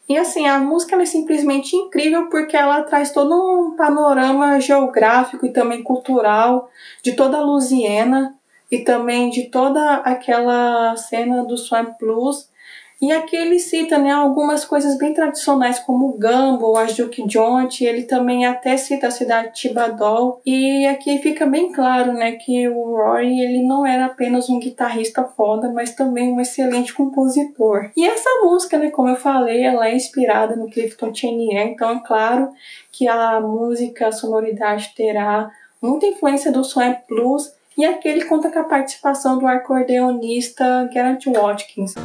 E 0.07 0.17
assim, 0.17 0.47
a 0.47 0.59
música 0.59 0.95
é 0.95 1.05
simplesmente 1.05 1.75
incrível 1.75 2.29
porque 2.29 2.55
ela 2.55 2.81
traz 2.83 3.11
todo 3.11 3.33
um 3.33 3.75
panorama 3.75 4.59
geográfico 4.59 5.45
e 5.45 5.51
também 5.51 5.83
cultural 5.83 6.69
de 7.01 7.13
toda 7.13 7.37
a 7.37 7.41
Louisiana 7.41 8.35
e 8.73 8.79
também 8.79 9.29
de 9.29 9.43
toda 9.51 9.97
aquela 9.97 10.95
cena 10.95 11.45
do 11.45 11.55
Swamp 11.55 11.95
Blues. 11.99 12.49
E 12.99 13.11
aqui 13.11 13.35
ele 13.35 13.59
cita 13.59 13.99
né, 13.99 14.09
algumas 14.09 14.65
coisas 14.65 14.97
bem 14.97 15.13
tradicionais, 15.13 15.77
como 15.77 16.07
o 16.07 16.17
Gumbo, 16.17 16.75
a 16.75 16.85
Duke 16.85 17.23
Joint, 17.29 17.81
ele 17.81 18.03
também 18.03 18.47
até 18.47 18.75
cita 18.75 19.07
a 19.07 19.11
cidade 19.11 19.49
de 19.49 19.53
Tibadol. 19.59 20.41
E 20.43 20.87
aqui 20.87 21.19
fica 21.19 21.45
bem 21.45 21.71
claro 21.71 22.13
né, 22.13 22.31
que 22.31 22.67
o 22.67 22.95
Roy 22.95 23.41
ele 23.41 23.61
não 23.61 23.85
era 23.85 24.05
apenas 24.05 24.49
um 24.49 24.57
guitarrista 24.57 25.23
foda, 25.23 25.71
mas 25.71 25.93
também 25.93 26.33
um 26.33 26.41
excelente 26.41 26.95
compositor. 26.95 27.91
E 27.95 28.07
essa 28.07 28.29
música, 28.41 28.79
né, 28.79 28.89
como 28.89 29.09
eu 29.09 29.17
falei, 29.17 29.61
ela 29.61 29.87
é 29.87 29.95
inspirada 29.95 30.55
no 30.55 30.67
Clifton 30.67 31.13
Chenier, 31.13 31.67
então 31.67 31.91
é 31.91 31.99
claro 31.99 32.49
que 32.91 33.07
a 33.07 33.39
música, 33.39 34.07
a 34.07 34.11
sonoridade 34.11 34.93
terá 34.95 35.51
muita 35.79 36.07
influência 36.07 36.51
do 36.51 36.63
Swamp 36.63 37.01
Blues, 37.07 37.53
e 37.77 37.85
aqui 37.85 38.07
ele 38.07 38.25
conta 38.25 38.51
com 38.51 38.59
a 38.59 38.63
participação 38.63 39.37
do 39.37 39.47
acordeonista 39.47 40.89
Garrett 40.93 41.29
Watkins. 41.29 41.95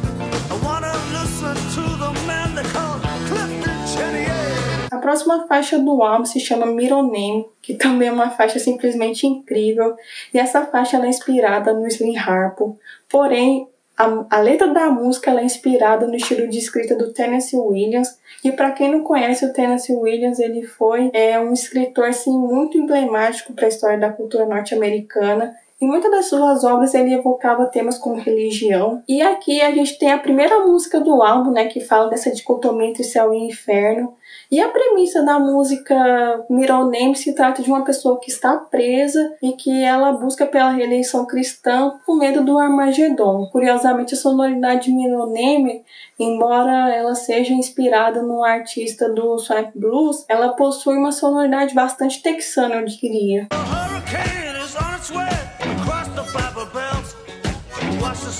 A 4.91 4.97
próxima 4.97 5.47
faixa 5.47 5.79
do 5.79 6.03
álbum 6.03 6.25
se 6.25 6.39
chama 6.39 6.65
Middle 6.65 7.03
Name, 7.03 7.45
que 7.61 7.73
também 7.75 8.07
é 8.07 8.11
uma 8.11 8.31
faixa 8.31 8.59
simplesmente 8.59 9.25
incrível. 9.25 9.95
E 10.33 10.39
essa 10.39 10.65
faixa 10.65 10.97
é 10.97 11.07
inspirada 11.07 11.73
no 11.73 11.87
Slim 11.87 12.17
Harpo, 12.17 12.77
porém 13.07 13.67
a, 13.99 14.37
a, 14.37 14.39
letra 14.39 14.73
da 14.73 14.89
música 14.89 15.29
é 15.29 15.43
inspirada 15.43 16.07
no 16.07 16.15
estilo 16.15 16.47
de 16.47 16.57
escrita 16.57 16.95
do 16.95 17.11
Tennessee 17.11 17.59
Williams. 17.59 18.17
E 18.41 18.49
para 18.49 18.71
quem 18.71 18.89
não 18.89 19.03
conhece 19.03 19.45
o 19.45 19.51
Tennessee 19.51 19.93
Williams, 19.93 20.39
ele 20.39 20.63
foi 20.63 21.11
é, 21.13 21.37
um 21.37 21.51
escritor 21.51 22.05
assim, 22.05 22.31
muito 22.31 22.77
emblemático 22.77 23.51
para 23.51 23.65
a 23.65 23.67
história 23.67 23.99
da 23.99 24.09
cultura 24.09 24.45
norte-americana. 24.45 25.53
Em 25.81 25.85
muitas 25.85 26.09
das 26.09 26.25
suas 26.27 26.63
obras 26.63 26.93
ele 26.93 27.13
evocava 27.13 27.65
temas 27.65 27.97
como 27.97 28.21
religião. 28.21 29.03
E 29.05 29.21
aqui 29.21 29.59
a 29.61 29.71
gente 29.71 29.99
tem 29.99 30.13
a 30.13 30.17
primeira 30.17 30.65
música 30.65 31.01
do 31.01 31.21
álbum, 31.21 31.51
né, 31.51 31.65
que 31.65 31.81
fala 31.81 32.09
dessa 32.09 32.31
dicotomia 32.31 32.87
entre 32.87 33.03
céu 33.03 33.33
e 33.33 33.47
inferno. 33.47 34.13
E 34.51 34.59
a 34.59 34.67
premissa 34.67 35.21
da 35.23 35.37
música 35.37 36.43
Middle 36.49 36.89
Name 36.89 37.15
se 37.15 37.35
trata 37.35 37.61
de 37.61 37.69
uma 37.69 37.83
pessoa 37.83 38.19
que 38.19 38.31
está 38.31 38.57
presa 38.57 39.35
e 39.43 39.51
que 39.51 39.83
ela 39.83 40.11
busca 40.13 40.43
pela 40.43 40.71
redenção 40.71 41.27
cristã 41.27 41.99
com 42.03 42.15
medo 42.15 42.43
do 42.43 42.57
Armagedon. 42.57 43.45
Curiosamente, 43.51 44.15
a 44.15 44.17
sonoridade 44.17 44.85
de 44.85 44.91
Middle 44.91 45.27
Name, 45.27 45.83
embora 46.17 46.89
ela 46.89 47.13
seja 47.13 47.53
inspirada 47.53 48.23
no 48.23 48.43
artista 48.43 49.07
do 49.07 49.37
Swamp 49.37 49.69
Blues, 49.75 50.25
ela 50.27 50.53
possui 50.53 50.97
uma 50.97 51.11
sonoridade 51.11 51.75
bastante 51.75 52.19
texana, 52.23 52.77
eu 52.77 52.85
diria. 52.85 53.47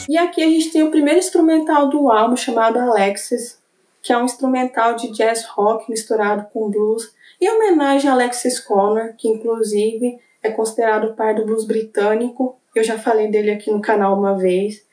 E 0.09 0.17
aqui 0.17 0.41
a 0.41 0.47
gente 0.47 0.71
tem 0.71 0.81
o 0.81 0.89
primeiro 0.89 1.19
instrumental 1.19 1.87
do 1.87 2.09
álbum 2.09 2.35
chamado 2.35 2.79
Alexis, 2.79 3.58
que 4.01 4.13
é 4.13 4.17
um 4.17 4.25
instrumental 4.25 4.95
de 4.95 5.11
jazz 5.11 5.45
rock 5.45 5.89
misturado 5.89 6.47
com 6.53 6.69
blues, 6.69 7.13
em 7.41 7.49
homenagem 7.49 8.09
a 8.09 8.13
Alexis 8.13 8.59
Connor, 8.59 9.13
que 9.17 9.27
inclusive 9.27 10.19
é 10.43 10.49
considerado 10.51 11.05
o 11.05 11.15
pai 11.15 11.33
do 11.35 11.45
blues 11.45 11.65
britânico. 11.65 12.57
Eu 12.75 12.83
já 12.83 12.97
falei 12.97 13.29
dele 13.29 13.51
aqui 13.51 13.71
no 13.71 13.81
canal 13.81 14.17
uma 14.17 14.37
vez. 14.37 14.87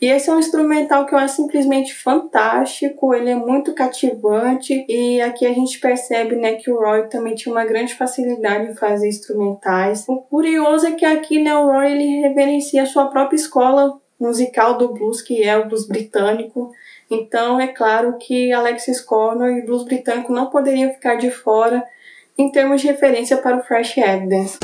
E 0.00 0.06
esse 0.06 0.28
é 0.28 0.34
um 0.34 0.38
instrumental 0.38 1.06
que 1.06 1.14
eu 1.14 1.18
acho 1.18 1.36
simplesmente 1.36 1.94
fantástico, 1.94 3.14
ele 3.14 3.30
é 3.30 3.34
muito 3.34 3.72
cativante 3.72 4.84
e 4.88 5.20
aqui 5.20 5.46
a 5.46 5.52
gente 5.52 5.78
percebe 5.78 6.36
né, 6.36 6.54
que 6.56 6.70
o 6.70 6.78
Roy 6.78 7.08
também 7.08 7.34
tinha 7.34 7.54
uma 7.54 7.64
grande 7.64 7.94
facilidade 7.94 8.70
em 8.70 8.74
fazer 8.74 9.08
instrumentais. 9.08 10.04
O 10.08 10.16
curioso 10.16 10.86
é 10.86 10.92
que 10.92 11.04
aqui 11.04 11.42
né, 11.42 11.56
o 11.56 11.66
Roy 11.66 11.92
ele 11.92 12.20
reverencia 12.20 12.82
a 12.82 12.86
sua 12.86 13.06
própria 13.06 13.36
escola 13.36 13.98
musical 14.20 14.76
do 14.76 14.92
blues, 14.92 15.22
que 15.22 15.42
é 15.42 15.56
o 15.56 15.68
blues 15.68 15.86
britânico. 15.86 16.72
Então 17.14 17.60
é 17.60 17.68
claro 17.68 18.18
que 18.18 18.52
Alexis 18.52 19.00
Corner 19.00 19.56
e 19.56 19.62
blues 19.62 19.84
britânico 19.84 20.32
não 20.32 20.50
poderiam 20.50 20.92
ficar 20.92 21.14
de 21.14 21.30
fora 21.30 21.84
em 22.36 22.50
termos 22.50 22.80
de 22.80 22.88
referência 22.88 23.36
para 23.36 23.56
o 23.56 23.62
Fresh 23.62 23.96
Evidence. 23.98 24.58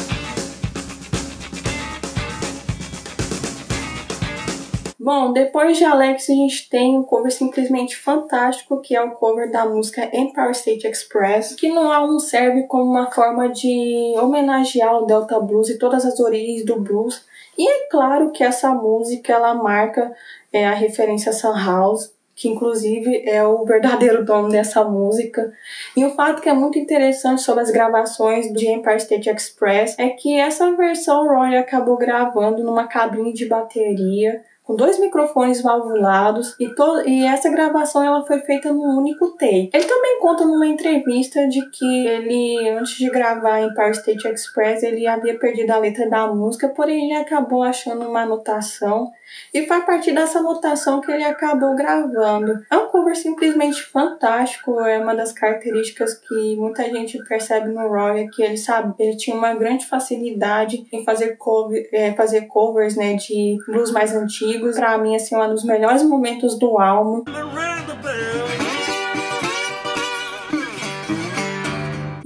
Bom, 4.99 5.33
depois 5.33 5.79
de 5.79 5.85
Alex, 5.85 6.29
a 6.29 6.35
gente 6.35 6.69
tem 6.69 6.99
um 6.99 7.05
cover 7.05 7.33
simplesmente 7.33 7.97
fantástico, 7.97 8.81
que 8.81 8.95
é 8.95 9.03
o 9.03 9.13
cover 9.13 9.51
da 9.51 9.65
música 9.65 10.11
Empire 10.13 10.51
State 10.51 10.87
Express, 10.87 11.55
que 11.55 11.69
no 11.69 11.91
álbum 11.91 12.19
serve 12.19 12.65
como 12.65 12.85
uma 12.85 13.11
forma 13.11 13.49
de 13.49 14.15
homenagear 14.21 14.95
o 14.97 15.07
Delta 15.07 15.41
Blues 15.41 15.71
e 15.71 15.79
todas 15.79 16.05
as 16.05 16.19
origens 16.19 16.67
do 16.67 16.81
blues. 16.81 17.25
E 17.57 17.69
é 17.69 17.89
claro 17.89 18.33
que 18.33 18.43
essa 18.43 18.71
música 18.75 19.33
ela 19.33 19.55
marca 19.55 20.13
é, 20.53 20.67
a 20.67 20.75
referência 20.75 21.31
a 21.31 21.33
Sun 21.33 21.55
House, 21.55 22.13
que 22.41 22.49
inclusive 22.49 23.23
é 23.29 23.45
o 23.45 23.67
verdadeiro 23.67 24.25
dono 24.25 24.49
dessa 24.49 24.83
música. 24.83 25.53
E 25.95 26.03
o 26.07 26.15
fato 26.15 26.41
que 26.41 26.49
é 26.49 26.55
muito 26.55 26.79
interessante 26.79 27.43
sobre 27.43 27.63
as 27.63 27.71
gravações 27.71 28.51
de 28.55 28.67
Empire 28.67 28.97
State 28.97 29.29
Express 29.29 29.95
é 29.99 30.09
que 30.09 30.41
essa 30.41 30.75
versão 30.75 31.29
Roy 31.29 31.59
acabou 31.59 31.99
gravando 31.99 32.65
numa 32.65 32.87
cabine 32.87 33.35
de 33.35 33.45
bateria 33.45 34.43
com 34.71 34.77
dois 34.77 35.01
microfones 35.01 35.61
valvulados 35.63 36.55
e, 36.61 36.73
e 37.07 37.27
essa 37.27 37.51
gravação 37.51 38.05
ela 38.05 38.25
foi 38.25 38.39
feita 38.41 38.73
num 38.73 38.99
único 38.99 39.31
take. 39.33 39.71
Ele 39.75 39.85
também 39.85 40.21
conta 40.21 40.45
numa 40.45 40.67
entrevista 40.67 41.49
de 41.49 41.69
que 41.71 42.07
ele, 42.07 42.69
antes 42.71 42.97
de 42.97 43.11
gravar 43.11 43.63
Empire 43.63 43.91
State 43.91 44.29
Express, 44.29 44.85
ele 44.85 45.09
havia 45.09 45.37
perdido 45.37 45.73
a 45.73 45.79
letra 45.79 46.09
da 46.09 46.29
música, 46.29 46.69
porém 46.69 47.07
ele 47.07 47.21
acabou 47.21 47.65
achando 47.65 48.09
uma 48.09 48.23
anotação 48.23 49.11
e 49.53 49.67
foi 49.67 49.77
a 49.77 49.83
partir 49.83 50.13
dessa 50.13 50.39
anotação 50.39 51.01
que 51.01 51.11
ele 51.11 51.25
acabou 51.25 51.75
gravando. 51.75 52.65
É 52.71 52.77
um 52.77 52.89
cover 52.89 53.17
simplesmente 53.17 53.83
fantástico, 53.83 54.81
é 54.81 54.99
uma 54.99 55.15
das 55.15 55.33
características 55.33 56.15
que 56.15 56.57
muita 56.57 56.85
gente 56.85 57.19
percebe 57.25 57.69
no 57.69 57.89
Roy, 57.89 58.23
é 58.23 58.29
que 58.29 58.43
ele 58.43 58.57
sabe, 58.57 58.95
ele 58.99 59.17
tinha 59.17 59.37
uma 59.37 59.55
grande 59.55 59.87
facilidade 59.87 60.87
em 60.93 61.05
fazer, 61.05 61.37
cover, 61.37 61.89
é, 61.93 62.13
fazer 62.13 62.43
covers 62.43 62.97
né, 62.97 63.15
de 63.15 63.59
blues 63.67 63.91
mais 63.91 64.15
antigos. 64.15 64.60
Pra 64.75 64.99
mim, 64.99 65.17
assim, 65.17 65.37
um 65.37 65.49
dos 65.49 65.65
melhores 65.65 66.03
momentos 66.03 66.59
do 66.59 66.79
álbum. 66.79 67.25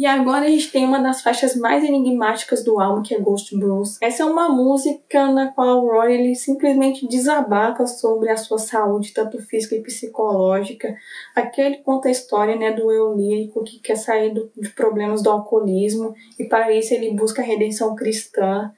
E 0.04 0.06
agora 0.06 0.44
a 0.44 0.48
gente 0.50 0.70
tem 0.70 0.84
uma 0.84 0.98
das 0.98 1.22
faixas 1.22 1.56
mais 1.56 1.82
enigmáticas 1.82 2.62
do 2.62 2.78
álbum, 2.78 3.00
que 3.00 3.14
é 3.14 3.18
Ghost 3.18 3.56
Blues. 3.56 3.96
Essa 4.02 4.22
é 4.22 4.26
uma 4.26 4.50
música 4.50 5.32
na 5.32 5.50
qual 5.50 5.82
o 5.82 5.90
Roy 5.90 6.12
ele 6.12 6.34
simplesmente 6.34 7.08
desabafa 7.08 7.86
sobre 7.86 8.28
a 8.28 8.36
sua 8.36 8.58
saúde, 8.58 9.14
tanto 9.14 9.40
física 9.40 9.74
e 9.74 9.82
psicológica. 9.82 10.94
Aqui 11.34 11.58
ele 11.58 11.78
conta 11.78 12.08
a 12.08 12.10
história 12.10 12.54
né, 12.54 12.70
do 12.72 12.92
eu 12.92 13.14
lírico 13.14 13.64
que 13.64 13.78
quer 13.78 13.96
sair 13.96 14.34
do, 14.34 14.52
de 14.54 14.68
problemas 14.68 15.22
do 15.22 15.30
alcoolismo 15.30 16.14
e 16.38 16.44
para 16.44 16.70
isso 16.70 16.92
ele 16.92 17.14
busca 17.14 17.40
a 17.40 17.44
redenção 17.44 17.96
cristã. 17.96 18.70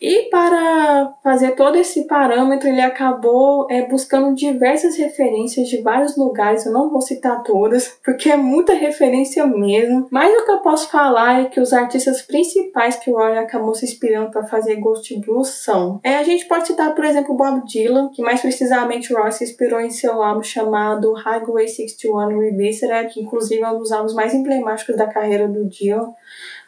E 0.00 0.28
para 0.30 1.14
fazer 1.24 1.52
todo 1.52 1.76
esse 1.76 2.06
parâmetro, 2.06 2.68
ele 2.68 2.80
acabou 2.80 3.66
é, 3.68 3.86
buscando 3.86 4.34
diversas 4.34 4.96
referências 4.96 5.68
de 5.68 5.82
vários 5.82 6.16
lugares. 6.16 6.64
Eu 6.64 6.72
não 6.72 6.88
vou 6.88 7.00
citar 7.00 7.42
todas, 7.42 7.98
porque 8.04 8.30
é 8.30 8.36
muita 8.36 8.74
referência 8.74 9.44
mesmo. 9.46 10.06
Mas 10.10 10.32
o 10.32 10.44
que 10.44 10.52
eu 10.52 10.58
posso 10.58 10.88
falar 10.88 11.42
é 11.42 11.44
que 11.46 11.60
os 11.60 11.72
artistas 11.72 12.22
principais 12.22 12.96
que 12.96 13.10
o 13.10 13.16
Roy 13.16 13.38
acabou 13.38 13.74
se 13.74 13.84
inspirando 13.84 14.30
para 14.30 14.46
fazer 14.46 14.76
Ghost 14.76 15.18
Blues 15.20 15.48
são. 15.48 16.00
É, 16.04 16.16
a 16.16 16.22
gente 16.22 16.46
pode 16.46 16.68
citar, 16.68 16.94
por 16.94 17.04
exemplo, 17.04 17.36
Bob 17.36 17.64
Dylan, 17.66 18.10
que 18.10 18.22
mais 18.22 18.40
precisamente 18.40 19.12
o 19.12 19.18
Roy 19.20 19.32
se 19.32 19.44
inspirou 19.44 19.80
em 19.80 19.90
seu 19.90 20.22
álbum 20.22 20.42
chamado 20.42 21.12
Highway 21.12 21.66
61 21.66 22.38
Revisited, 22.38 23.12
que 23.12 23.20
inclusive 23.20 23.62
é 23.62 23.70
um 23.70 23.78
dos 23.78 23.90
álbuns 23.90 24.14
mais 24.14 24.32
emblemáticos 24.32 24.96
da 24.96 25.06
carreira 25.06 25.48
do 25.48 25.64
Dylan. 25.64 26.12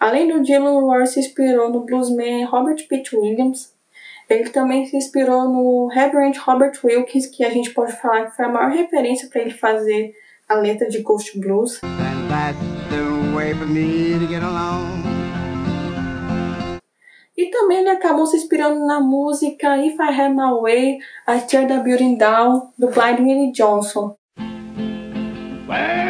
Além 0.00 0.26
do 0.26 0.42
Dylan, 0.42 0.80
Roy 0.80 1.06
se 1.06 1.20
inspirou 1.20 1.68
no 1.68 1.84
bluesman 1.84 2.46
Robert 2.46 2.88
Pitt 2.88 3.14
Williams. 3.14 3.74
Ele 4.30 4.48
também 4.48 4.86
se 4.86 4.96
inspirou 4.96 5.46
no 5.46 5.88
Reverend 5.88 6.38
Robert 6.38 6.72
Wilkins, 6.82 7.26
que 7.26 7.44
a 7.44 7.50
gente 7.50 7.74
pode 7.74 7.92
falar 8.00 8.24
que 8.24 8.36
foi 8.36 8.46
a 8.46 8.48
maior 8.48 8.70
referência 8.70 9.28
para 9.28 9.42
ele 9.42 9.50
fazer 9.50 10.14
a 10.48 10.54
letra 10.54 10.88
de 10.88 11.02
Ghost 11.02 11.38
Blues. 11.38 11.82
E 17.36 17.50
também 17.50 17.80
ele 17.80 17.90
acabou 17.90 18.24
se 18.24 18.38
inspirando 18.38 18.86
na 18.86 19.00
música 19.00 19.76
If 19.84 19.96
I 20.00 20.18
Had 20.18 20.30
My 20.30 20.62
Way, 20.62 20.98
I 21.28 21.40
Tear 21.46 21.66
the 21.66 21.78
Building 21.78 22.16
Down, 22.16 22.72
do 22.78 22.88
Blind 22.88 23.20
Willie 23.20 23.52
Johnson. 23.52 24.16
A 25.68 26.09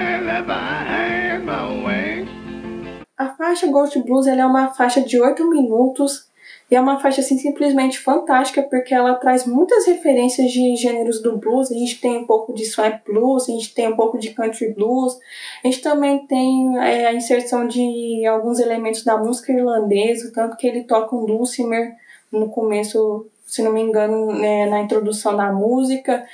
faixa 3.50 3.66
Ghost 3.66 3.98
Blues 4.00 4.26
é 4.28 4.46
uma 4.46 4.72
faixa 4.72 5.00
de 5.00 5.20
8 5.20 5.48
minutos 5.48 6.30
e 6.70 6.76
é 6.76 6.80
uma 6.80 7.00
faixa 7.00 7.20
assim, 7.20 7.36
simplesmente 7.36 7.98
fantástica 7.98 8.62
porque 8.62 8.94
ela 8.94 9.14
traz 9.14 9.44
muitas 9.44 9.86
referências 9.86 10.52
de 10.52 10.76
gêneros 10.76 11.20
do 11.20 11.36
blues. 11.36 11.68
A 11.72 11.74
gente 11.74 12.00
tem 12.00 12.18
um 12.18 12.26
pouco 12.26 12.54
de 12.54 12.64
swamp 12.64 13.04
blues, 13.04 13.48
a 13.48 13.52
gente 13.52 13.74
tem 13.74 13.88
um 13.88 13.96
pouco 13.96 14.18
de 14.18 14.30
country 14.30 14.72
blues, 14.72 15.18
a 15.64 15.66
gente 15.66 15.82
também 15.82 16.24
tem 16.28 16.78
é, 16.78 17.08
a 17.08 17.12
inserção 17.12 17.66
de 17.66 18.24
alguns 18.24 18.60
elementos 18.60 19.02
da 19.02 19.16
música 19.16 19.52
irlandesa, 19.52 20.30
tanto 20.32 20.56
que 20.56 20.66
ele 20.68 20.84
toca 20.84 21.16
um 21.16 21.26
dulcimer 21.26 21.96
no 22.30 22.48
começo, 22.50 23.26
se 23.44 23.62
não 23.62 23.72
me 23.72 23.80
engano, 23.80 24.32
né, 24.32 24.66
na 24.66 24.80
introdução 24.80 25.36
da 25.36 25.52
música. 25.52 26.24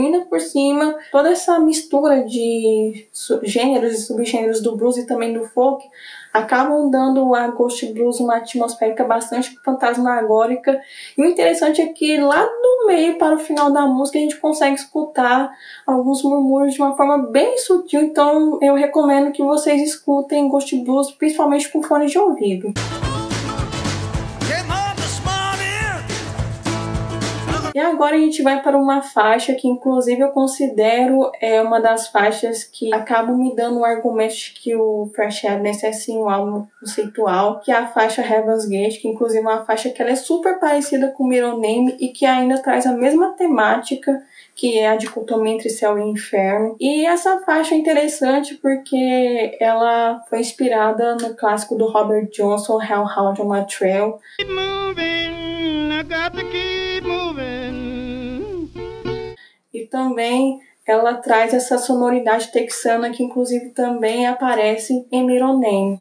Ainda 0.00 0.20
por 0.22 0.40
cima, 0.40 0.96
toda 1.12 1.30
essa 1.30 1.58
mistura 1.58 2.24
de 2.24 3.06
gêneros 3.42 3.92
e 3.92 4.02
subgêneros 4.02 4.62
do 4.62 4.76
blues 4.76 4.96
e 4.96 5.06
também 5.06 5.32
do 5.32 5.44
folk 5.44 5.86
acabam 6.32 6.90
dando 6.90 7.34
a 7.34 7.48
Ghost 7.48 7.84
Blues 7.92 8.20
uma 8.20 8.36
atmosférica 8.36 9.04
bastante 9.04 9.58
fantasmagórica. 9.64 10.80
E 11.18 11.22
o 11.22 11.26
interessante 11.26 11.82
é 11.82 11.86
que 11.86 12.16
lá 12.18 12.46
no 12.46 12.86
meio, 12.86 13.18
para 13.18 13.34
o 13.34 13.38
final 13.38 13.70
da 13.72 13.86
música, 13.86 14.18
a 14.18 14.22
gente 14.22 14.36
consegue 14.36 14.76
escutar 14.76 15.50
alguns 15.86 16.22
murmúrios 16.22 16.74
de 16.74 16.80
uma 16.80 16.96
forma 16.96 17.18
bem 17.30 17.58
sutil. 17.58 18.00
Então 18.02 18.58
eu 18.62 18.74
recomendo 18.74 19.32
que 19.32 19.42
vocês 19.42 19.82
escutem 19.82 20.48
Ghost 20.48 20.74
Blues, 20.76 21.10
principalmente 21.10 21.68
com 21.68 21.82
fone 21.82 22.06
de 22.06 22.18
ouvido. 22.18 22.72
E 27.74 27.78
agora 27.78 28.16
a 28.16 28.18
gente 28.18 28.42
vai 28.42 28.62
para 28.62 28.76
uma 28.76 29.02
faixa 29.02 29.54
que, 29.54 29.68
inclusive, 29.68 30.20
eu 30.20 30.30
considero 30.30 31.30
é 31.40 31.62
uma 31.62 31.80
das 31.80 32.08
faixas 32.08 32.64
que 32.64 32.92
acabam 32.92 33.36
me 33.36 33.54
dando 33.54 33.76
o 33.76 33.80
um 33.80 33.84
argumento 33.84 34.34
de 34.34 34.52
que 34.52 34.74
o 34.74 35.10
Fresh 35.14 35.44
Evidence 35.44 35.86
é 35.86 35.92
sim 35.92 36.18
um 36.18 36.28
álbum 36.28 36.66
conceitual, 36.80 37.60
que 37.60 37.70
é 37.70 37.76
a 37.76 37.86
faixa 37.86 38.22
Heaven's 38.22 38.66
Gate, 38.66 39.00
que 39.00 39.08
inclusive 39.08 39.44
é 39.44 39.48
uma 39.48 39.64
faixa 39.64 39.90
que 39.90 40.00
ela 40.00 40.10
é 40.10 40.16
super 40.16 40.58
parecida 40.58 41.08
com 41.08 41.26
Mirror 41.26 41.58
Name 41.58 41.96
e 42.00 42.08
que 42.08 42.26
ainda 42.26 42.60
traz 42.62 42.86
a 42.86 42.92
mesma 42.92 43.32
temática 43.36 44.22
que 44.54 44.78
é 44.78 44.88
a 44.88 44.96
dicotomia 44.96 45.54
entre 45.54 45.70
céu 45.70 45.98
e 45.98 46.02
inferno. 46.02 46.76
E 46.78 47.06
essa 47.06 47.40
faixa 47.40 47.74
é 47.74 47.78
interessante 47.78 48.56
porque 48.56 49.56
ela 49.58 50.22
foi 50.28 50.40
inspirada 50.40 51.16
no 51.16 51.34
clássico 51.34 51.76
do 51.76 51.86
Robert 51.86 52.28
Johnson, 52.30 52.82
Hellhound 52.82 53.40
on 53.40 53.52
a 53.52 53.64
Trail. 53.64 54.18
Moving 54.44 55.30
E 56.52 56.89
também 59.90 60.60
ela 60.86 61.14
traz 61.14 61.52
essa 61.52 61.76
sonoridade 61.78 62.50
texana 62.50 63.10
que 63.10 63.22
inclusive 63.22 63.70
também 63.70 64.26
aparece 64.26 65.06
em 65.12 65.26
Middle 65.26 65.58
Name. 65.58 65.98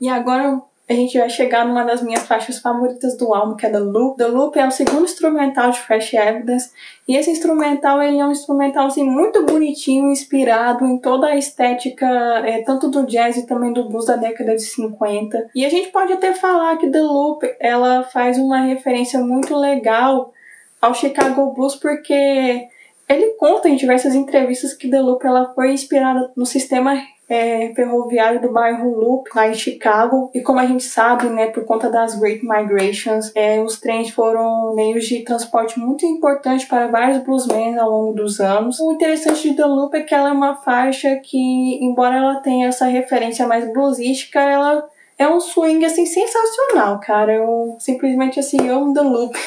E 0.00 0.08
agora 0.08 0.62
a 0.92 0.94
gente 0.94 1.18
vai 1.18 1.28
chegar 1.30 1.66
numa 1.66 1.84
das 1.84 2.02
minhas 2.02 2.26
faixas 2.26 2.58
favoritas 2.58 3.16
do 3.16 3.34
álbum, 3.34 3.56
que 3.56 3.66
é 3.66 3.70
The 3.70 3.78
Loop. 3.78 4.16
The 4.16 4.26
Loop 4.26 4.58
é 4.58 4.66
o 4.66 4.70
segundo 4.70 5.04
instrumental 5.04 5.70
de 5.70 5.80
Fresh 5.80 6.14
Evidence, 6.14 6.70
e 7.08 7.16
esse 7.16 7.30
instrumental 7.30 8.00
ele 8.02 8.18
é 8.18 8.24
um 8.24 8.30
instrumental 8.30 8.86
assim, 8.86 9.04
muito 9.04 9.44
bonitinho, 9.44 10.10
inspirado 10.10 10.86
em 10.86 10.98
toda 10.98 11.28
a 11.28 11.36
estética, 11.36 12.06
é, 12.46 12.62
tanto 12.62 12.88
do 12.88 13.06
jazz 13.06 13.36
e 13.36 13.46
também 13.46 13.72
do 13.72 13.88
blues 13.88 14.06
da 14.06 14.16
década 14.16 14.54
de 14.54 14.62
50. 14.62 15.50
E 15.54 15.64
a 15.64 15.68
gente 15.68 15.88
pode 15.88 16.12
até 16.12 16.34
falar 16.34 16.76
que 16.76 16.90
The 16.90 17.02
Loop 17.02 17.46
ela 17.58 18.04
faz 18.04 18.38
uma 18.38 18.60
referência 18.60 19.18
muito 19.20 19.56
legal 19.56 20.32
ao 20.80 20.94
Chicago 20.94 21.52
Blues, 21.52 21.76
porque 21.76 22.68
ele 23.08 23.34
conta 23.34 23.68
em 23.68 23.76
diversas 23.76 24.14
entrevistas 24.14 24.74
que 24.74 24.88
Loop 24.88 25.24
ela 25.26 25.52
foi 25.54 25.72
inspirada 25.72 26.30
no 26.36 26.46
sistema 26.46 26.96
é, 27.28 27.72
ferroviário 27.74 28.42
do 28.42 28.52
bairro 28.52 28.90
Loop, 28.94 29.30
lá 29.34 29.48
em 29.48 29.54
Chicago. 29.54 30.30
E 30.34 30.42
como 30.42 30.58
a 30.58 30.66
gente 30.66 30.84
sabe, 30.84 31.28
né, 31.30 31.46
por 31.46 31.64
conta 31.64 31.90
das 31.90 32.14
Great 32.18 32.44
Migrations, 32.44 33.32
é, 33.34 33.60
os 33.60 33.80
trens 33.80 34.10
foram 34.10 34.74
meios 34.74 35.06
de 35.06 35.20
transporte 35.20 35.78
muito 35.78 36.04
importantes 36.04 36.66
para 36.66 36.88
vários 36.88 37.22
bluesmen 37.24 37.78
ao 37.78 37.90
longo 37.90 38.12
dos 38.12 38.38
anos. 38.38 38.78
O 38.80 38.92
interessante 38.92 39.48
de 39.48 39.56
The 39.56 39.64
Loop 39.64 39.96
é 39.96 40.02
que 40.02 40.14
ela 40.14 40.28
é 40.28 40.32
uma 40.32 40.56
faixa 40.56 41.16
que, 41.16 41.82
embora 41.82 42.16
ela 42.16 42.36
tenha 42.40 42.68
essa 42.68 42.84
referência 42.84 43.46
mais 43.46 43.72
bluesística, 43.72 44.38
ela 44.38 44.86
é 45.18 45.26
um 45.26 45.40
swing 45.40 45.84
assim 45.84 46.04
sensacional, 46.04 47.00
cara. 47.00 47.32
Eu 47.32 47.76
simplesmente 47.78 48.38
assim 48.38 48.68
amo 48.68 48.92
The 48.92 49.00
Loop. 49.00 49.38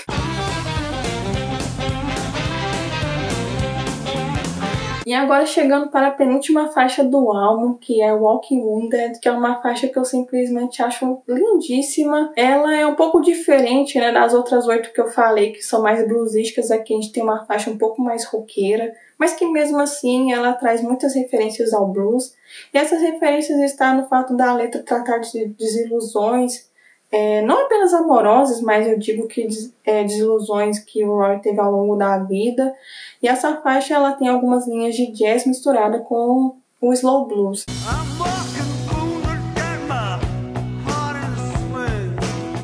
E 5.06 5.14
agora 5.14 5.46
chegando 5.46 5.90
para 5.92 6.08
a 6.08 6.12
penúltima 6.12 6.72
faixa 6.72 7.04
do 7.04 7.32
álbum, 7.32 7.76
que 7.76 8.02
é 8.02 8.12
Walking 8.12 8.62
Wounded, 8.62 9.20
que 9.20 9.28
é 9.28 9.32
uma 9.32 9.62
faixa 9.62 9.88
que 9.88 10.00
eu 10.00 10.04
simplesmente 10.04 10.82
acho 10.82 11.22
lindíssima. 11.28 12.34
Ela 12.36 12.76
é 12.76 12.88
um 12.88 12.96
pouco 12.96 13.22
diferente 13.22 14.00
né, 14.00 14.12
das 14.12 14.34
outras 14.34 14.68
oito 14.68 14.92
que 14.92 15.00
eu 15.00 15.08
falei, 15.08 15.52
que 15.52 15.62
são 15.62 15.84
mais 15.84 16.08
bluesísticas. 16.08 16.72
Aqui 16.72 16.94
a 16.94 17.00
gente 17.00 17.12
tem 17.12 17.22
uma 17.22 17.46
faixa 17.46 17.70
um 17.70 17.78
pouco 17.78 18.02
mais 18.02 18.26
roqueira, 18.26 18.96
mas 19.16 19.34
que 19.34 19.46
mesmo 19.46 19.80
assim 19.80 20.34
ela 20.34 20.54
traz 20.54 20.82
muitas 20.82 21.14
referências 21.14 21.72
ao 21.72 21.88
blues. 21.88 22.34
E 22.74 22.78
essas 22.78 23.00
referências 23.00 23.60
estão 23.60 23.98
no 23.98 24.08
fato 24.08 24.36
da 24.36 24.56
letra 24.56 24.82
tratar 24.82 25.20
de 25.20 25.46
desilusões, 25.50 26.68
é, 27.12 27.42
não 27.42 27.66
apenas 27.66 27.94
amorosas, 27.94 28.62
mas 28.62 28.88
eu 28.88 28.98
digo 28.98 29.28
que 29.28 29.48
é, 29.86 30.04
desilusões 30.04 30.80
que 30.80 31.06
o 31.06 31.16
Roy 31.16 31.40
teve 31.40 31.60
ao 31.60 31.72
longo 31.72 31.96
da 31.96 32.18
vida. 32.20 32.74
E 33.22 33.28
essa 33.28 33.56
faixa 33.62 33.94
ela 33.94 34.14
tem 34.14 34.28
algumas 34.28 34.68
linhas 34.68 34.96
de 34.96 35.12
jazz 35.12 35.46
misturada 35.46 36.00
com 36.00 36.56
o 36.82 36.94
slow 36.94 37.26
blues. 37.28 37.66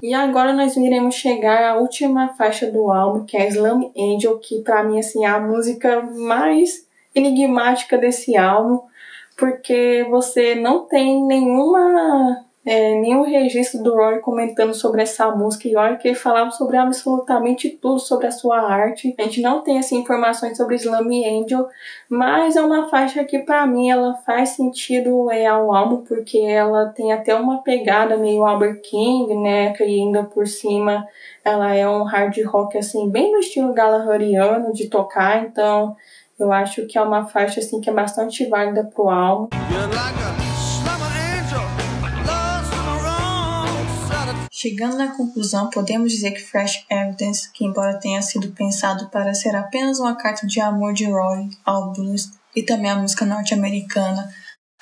E 0.03 0.13
agora 0.13 0.51
nós 0.51 0.75
iremos 0.75 1.15
chegar 1.15 1.63
à 1.63 1.77
última 1.77 2.29
faixa 2.33 2.69
do 2.69 2.91
álbum, 2.91 3.23
que 3.23 3.37
é 3.37 3.47
Slam 3.47 3.91
Angel, 3.97 4.39
que 4.39 4.61
para 4.61 4.83
mim 4.83 4.99
assim 4.99 5.23
é 5.23 5.29
a 5.29 5.39
música 5.39 6.01
mais 6.01 6.85
enigmática 7.13 7.97
desse 7.97 8.35
álbum, 8.35 8.81
porque 9.37 10.05
você 10.09 10.55
não 10.55 10.85
tem 10.85 11.23
nenhuma 11.23 12.43
é, 12.63 12.93
nenhum 12.99 13.23
registro 13.23 13.81
do 13.81 13.95
Roy 13.95 14.19
comentando 14.19 14.73
sobre 14.73 15.01
essa 15.01 15.31
música 15.31 15.67
e 15.67 15.75
olha 15.75 15.95
que 15.95 16.07
ele 16.07 16.15
falava 16.15 16.51
sobre 16.51 16.77
absolutamente 16.77 17.69
tudo 17.69 17.99
sobre 17.99 18.27
a 18.27 18.31
sua 18.31 18.61
arte. 18.61 19.15
A 19.17 19.23
gente 19.23 19.41
não 19.41 19.61
tem 19.61 19.79
assim 19.79 19.99
informações 19.99 20.57
sobre 20.57 20.75
Slam 20.75 21.07
Angel, 21.07 21.67
mas 22.07 22.55
é 22.55 22.61
uma 22.61 22.87
faixa 22.87 23.23
que 23.23 23.39
para 23.39 23.65
mim 23.65 23.89
ela 23.89 24.13
faz 24.25 24.49
sentido 24.49 25.31
é, 25.31 25.47
ao 25.47 25.73
álbum 25.73 26.03
porque 26.03 26.37
ela 26.37 26.87
tem 26.89 27.11
até 27.11 27.33
uma 27.33 27.63
pegada 27.63 28.15
meio 28.15 28.45
Albert 28.45 28.81
King, 28.81 29.35
né, 29.35 29.73
que 29.73 29.83
ainda 29.83 30.23
por 30.23 30.45
cima 30.47 31.05
ela 31.43 31.73
é 31.73 31.87
um 31.89 32.03
hard 32.03 32.37
rock 32.45 32.77
assim 32.77 33.09
bem 33.09 33.31
no 33.31 33.39
estilo 33.39 33.73
galahariano 33.73 34.71
de 34.71 34.87
tocar, 34.87 35.43
então 35.43 35.95
eu 36.39 36.51
acho 36.51 36.85
que 36.85 36.97
é 36.97 37.01
uma 37.01 37.25
faixa 37.25 37.59
assim 37.59 37.81
que 37.81 37.89
é 37.89 37.93
bastante 37.93 38.45
válida 38.45 38.83
pro 38.83 39.09
álbum. 39.09 39.49
Chegando 44.61 44.95
na 44.95 45.07
conclusão, 45.17 45.71
podemos 45.71 46.11
dizer 46.11 46.33
que 46.33 46.39
Fresh 46.39 46.85
Evidence, 46.87 47.51
que 47.51 47.65
embora 47.65 47.99
tenha 47.99 48.21
sido 48.21 48.51
pensado 48.51 49.09
para 49.09 49.33
ser 49.33 49.55
apenas 49.55 49.97
uma 49.97 50.15
carta 50.15 50.45
de 50.45 50.61
amor 50.61 50.93
de 50.93 51.09
Roy 51.09 51.49
ao 51.65 51.91
blues 51.91 52.29
e 52.55 52.61
também 52.61 52.91
à 52.91 52.95
música 52.95 53.25
norte-americana, 53.25 54.31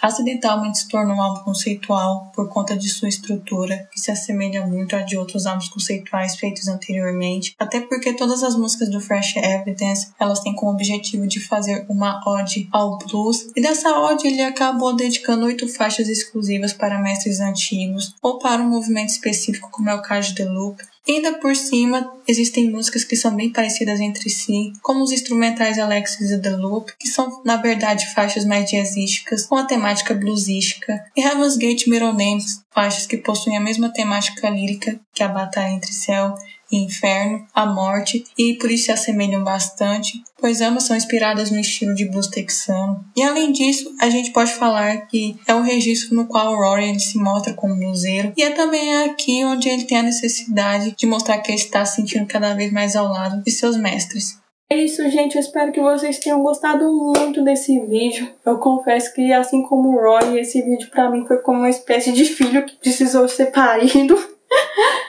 acidentalmente 0.01 0.79
se 0.79 0.87
tornou 0.87 1.15
um 1.15 1.21
álbum 1.21 1.43
conceitual 1.43 2.31
por 2.33 2.49
conta 2.49 2.77
de 2.77 2.89
sua 2.89 3.09
estrutura, 3.09 3.87
que 3.91 3.99
se 3.99 4.11
assemelha 4.11 4.65
muito 4.65 4.95
à 4.95 5.01
de 5.01 5.17
outros 5.17 5.45
álbuns 5.45 5.69
conceituais 5.69 6.35
feitos 6.37 6.67
anteriormente, 6.67 7.55
até 7.59 7.81
porque 7.81 8.13
todas 8.13 8.43
as 8.43 8.55
músicas 8.55 8.89
do 8.89 9.01
Fresh 9.01 9.35
Evidence, 9.37 10.11
elas 10.19 10.39
têm 10.39 10.55
como 10.55 10.71
objetivo 10.71 11.27
de 11.27 11.39
fazer 11.39 11.85
uma 11.89 12.21
ode 12.25 12.67
ao 12.71 12.97
blues, 12.97 13.47
e 13.55 13.61
dessa 13.61 13.89
ode 13.99 14.27
ele 14.27 14.41
acabou 14.41 14.95
dedicando 14.95 15.45
oito 15.45 15.67
faixas 15.67 16.07
exclusivas 16.07 16.73
para 16.73 17.01
mestres 17.01 17.39
antigos 17.39 18.15
ou 18.21 18.39
para 18.39 18.61
um 18.61 18.69
movimento 18.69 19.09
específico 19.09 19.69
como 19.71 19.89
é 19.89 19.95
o 19.95 20.01
caso 20.01 20.33
de 20.33 20.43
Loop, 20.43 20.81
Ainda 21.07 21.33
por 21.39 21.55
cima, 21.55 22.11
existem 22.27 22.69
músicas 22.69 23.03
que 23.03 23.15
são 23.15 23.35
bem 23.35 23.51
parecidas 23.51 23.99
entre 23.99 24.29
si, 24.29 24.73
como 24.81 25.03
os 25.03 25.11
instrumentais 25.11 25.79
Alexis 25.79 26.31
e 26.31 26.41
The 26.41 26.51
Loop, 26.51 26.91
que 26.99 27.07
são 27.07 27.41
na 27.43 27.57
verdade 27.57 28.13
faixas 28.13 28.45
mais 28.45 28.69
jazzísticas, 28.69 29.45
com 29.45 29.55
a 29.55 29.65
temática 29.65 30.13
bluesística, 30.13 31.03
e 31.15 31.21
Heaven's 31.21 31.57
Gate 31.57 31.87
Middle 31.87 32.13
Names, 32.13 32.61
faixas 32.71 33.07
que 33.07 33.17
possuem 33.17 33.57
a 33.57 33.61
mesma 33.61 33.91
temática 33.91 34.49
lírica 34.49 34.99
que 35.13 35.23
a 35.23 35.27
batalha 35.27 35.73
entre 35.73 35.91
céu 35.91 36.35
Inferno, 36.71 37.45
A 37.53 37.65
Morte, 37.65 38.23
e 38.37 38.55
por 38.55 38.69
isso 38.69 38.85
se 38.85 38.91
assemelham 38.91 39.43
bastante, 39.43 40.21
pois 40.37 40.61
ambas 40.61 40.83
são 40.83 40.95
inspiradas 40.95 41.51
no 41.51 41.59
estilo 41.59 41.93
de 41.93 42.05
blues 42.05 42.27
texano. 42.27 43.03
E 43.15 43.23
além 43.23 43.51
disso, 43.51 43.93
a 43.99 44.09
gente 44.09 44.31
pode 44.31 44.53
falar 44.53 45.07
que 45.07 45.35
é 45.47 45.53
o 45.53 45.61
registro 45.61 46.15
no 46.15 46.27
qual 46.27 46.55
Rory 46.55 46.99
se 46.99 47.17
mostra 47.17 47.53
como 47.53 47.75
bluseiro, 47.75 48.33
e 48.37 48.43
é 48.43 48.51
também 48.51 49.03
aqui 49.03 49.43
onde 49.43 49.69
ele 49.69 49.85
tem 49.85 49.99
a 49.99 50.03
necessidade 50.03 50.95
de 50.97 51.05
mostrar 51.05 51.39
que 51.39 51.51
ele 51.51 51.59
está 51.59 51.85
se 51.85 51.95
sentindo 51.95 52.25
cada 52.25 52.53
vez 52.53 52.71
mais 52.71 52.95
ao 52.95 53.07
lado 53.07 53.43
de 53.43 53.51
seus 53.51 53.77
mestres. 53.77 54.39
É 54.71 54.77
isso, 54.77 55.01
gente. 55.09 55.35
Eu 55.35 55.41
espero 55.41 55.71
que 55.71 55.81
vocês 55.81 56.19
tenham 56.19 56.43
gostado 56.43 56.85
muito 56.93 57.43
desse 57.43 57.79
vídeo. 57.87 58.31
Eu 58.45 58.59
confesso 58.59 59.11
que, 59.15 59.33
assim 59.33 59.63
como 59.63 59.89
o 59.89 59.99
Roy, 59.99 60.39
esse 60.39 60.61
vídeo 60.61 60.91
para 60.91 61.09
mim 61.09 61.25
foi 61.25 61.37
como 61.37 61.59
uma 61.59 61.71
espécie 61.71 62.11
de 62.11 62.23
filho 62.23 62.63
que 62.63 62.75
precisou 62.77 63.27
ser 63.27 63.47
parido. 63.47 64.15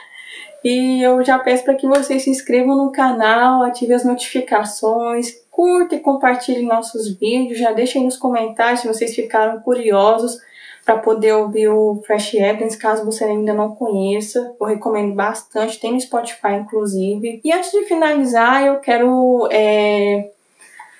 E 0.63 1.01
eu 1.01 1.23
já 1.25 1.39
peço 1.39 1.63
para 1.63 1.73
que 1.73 1.87
vocês 1.87 2.23
se 2.23 2.29
inscrevam 2.29 2.75
no 2.75 2.91
canal, 2.91 3.63
ativem 3.63 3.95
as 3.95 4.05
notificações, 4.05 5.33
curta 5.49 5.95
e 5.95 5.99
compartilhem 5.99 6.67
nossos 6.67 7.17
vídeos. 7.17 7.57
Já 7.57 7.71
deixem 7.71 8.03
nos 8.03 8.15
comentários 8.15 8.81
se 8.81 8.87
vocês 8.87 9.15
ficaram 9.15 9.59
curiosos 9.61 10.39
para 10.85 10.97
poder 10.97 11.33
ouvir 11.33 11.67
o 11.67 12.01
Fresh 12.05 12.35
Evidence, 12.35 12.77
caso 12.77 13.05
você 13.05 13.23
ainda 13.23 13.53
não 13.53 13.75
conheça. 13.75 14.53
Eu 14.59 14.67
recomendo 14.67 15.15
bastante, 15.15 15.79
tem 15.79 15.93
no 15.93 16.01
Spotify 16.01 16.53
inclusive. 16.59 17.41
E 17.43 17.51
antes 17.51 17.71
de 17.71 17.85
finalizar, 17.85 18.63
eu 18.63 18.79
quero 18.79 19.47
é, 19.51 20.29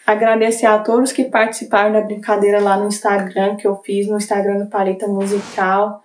agradecer 0.06 0.66
a 0.66 0.80
todos 0.80 1.12
que 1.12 1.26
participaram 1.26 1.94
da 1.94 2.02
brincadeira 2.02 2.60
lá 2.60 2.78
no 2.78 2.88
Instagram, 2.88 3.58
que 3.58 3.68
eu 3.68 3.76
fiz 3.78 4.08
no 4.08 4.18
Instagram 4.18 4.58
do 4.58 4.70
Paleta 4.70 5.08
Musical 5.08 6.02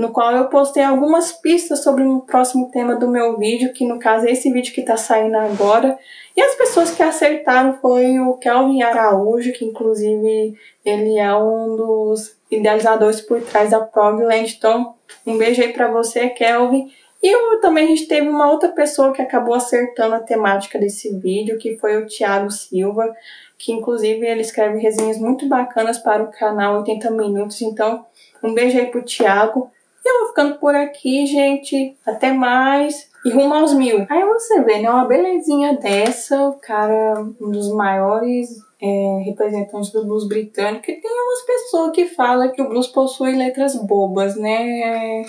no 0.00 0.10
qual 0.10 0.34
eu 0.34 0.46
postei 0.46 0.82
algumas 0.82 1.30
pistas 1.30 1.82
sobre 1.84 2.02
o 2.02 2.20
próximo 2.20 2.70
tema 2.70 2.96
do 2.96 3.06
meu 3.06 3.38
vídeo, 3.38 3.72
que 3.72 3.86
no 3.86 3.98
caso 3.98 4.26
é 4.26 4.32
esse 4.32 4.50
vídeo 4.50 4.72
que 4.72 4.80
está 4.80 4.96
saindo 4.96 5.36
agora. 5.36 5.98
E 6.34 6.40
as 6.40 6.54
pessoas 6.54 6.90
que 6.90 7.02
acertaram 7.02 7.74
foi 7.74 8.18
o 8.18 8.34
Kelvin 8.34 8.82
Araújo, 8.82 9.52
que 9.52 9.64
inclusive 9.64 10.56
ele 10.84 11.18
é 11.18 11.34
um 11.36 11.76
dos 11.76 12.34
idealizadores 12.50 13.20
por 13.20 13.42
trás 13.42 13.70
da 13.70 13.80
Progland. 13.80 14.54
Então, 14.56 14.94
um 15.26 15.36
beijo 15.36 15.60
aí 15.60 15.72
para 15.72 15.88
você, 15.88 16.30
Kelvin. 16.30 16.90
E 17.22 17.28
eu, 17.28 17.60
também 17.60 17.84
a 17.84 17.88
gente 17.88 18.08
teve 18.08 18.26
uma 18.26 18.50
outra 18.50 18.70
pessoa 18.70 19.12
que 19.12 19.20
acabou 19.20 19.54
acertando 19.54 20.14
a 20.14 20.20
temática 20.20 20.78
desse 20.78 21.14
vídeo, 21.18 21.58
que 21.58 21.76
foi 21.76 21.98
o 21.98 22.06
Thiago 22.06 22.50
Silva, 22.50 23.14
que 23.58 23.72
inclusive 23.72 24.26
ele 24.26 24.40
escreve 24.40 24.78
resenhas 24.78 25.18
muito 25.18 25.46
bacanas 25.46 25.98
para 25.98 26.22
o 26.22 26.30
canal 26.30 26.78
80 26.78 27.10
Minutos. 27.10 27.60
Então, 27.60 28.06
um 28.42 28.54
beijo 28.54 28.78
aí 28.78 28.86
pro 28.86 29.04
Thiago. 29.04 29.70
Eu 30.04 30.20
vou 30.20 30.28
ficando 30.28 30.58
por 30.58 30.74
aqui, 30.74 31.26
gente. 31.26 31.96
Até 32.06 32.32
mais. 32.32 33.10
E 33.24 33.30
rumo 33.30 33.54
aos 33.54 33.74
mil. 33.74 34.06
Aí 34.08 34.24
você 34.24 34.62
vê, 34.62 34.78
né? 34.78 34.90
Uma 34.90 35.06
belezinha 35.06 35.76
dessa, 35.76 36.48
o 36.48 36.54
cara, 36.54 37.22
um 37.40 37.50
dos 37.50 37.70
maiores 37.72 38.48
é, 38.80 39.22
representantes 39.26 39.90
do 39.90 40.04
blues 40.04 40.26
britânico. 40.26 40.90
E 40.90 41.00
tem 41.00 41.10
umas 41.10 41.42
pessoas 41.44 41.92
que 41.92 42.06
falam 42.06 42.50
que 42.50 42.62
o 42.62 42.68
blues 42.68 42.86
possui 42.86 43.36
letras 43.36 43.76
bobas, 43.76 44.36
né? 44.36 45.22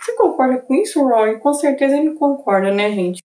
Você 0.00 0.12
concorda 0.14 0.58
com 0.58 0.74
isso, 0.74 1.02
Roy? 1.02 1.38
Com 1.38 1.54
certeza 1.54 1.96
ele 1.96 2.14
concorda, 2.14 2.70
né, 2.72 2.90
gente? 2.90 3.22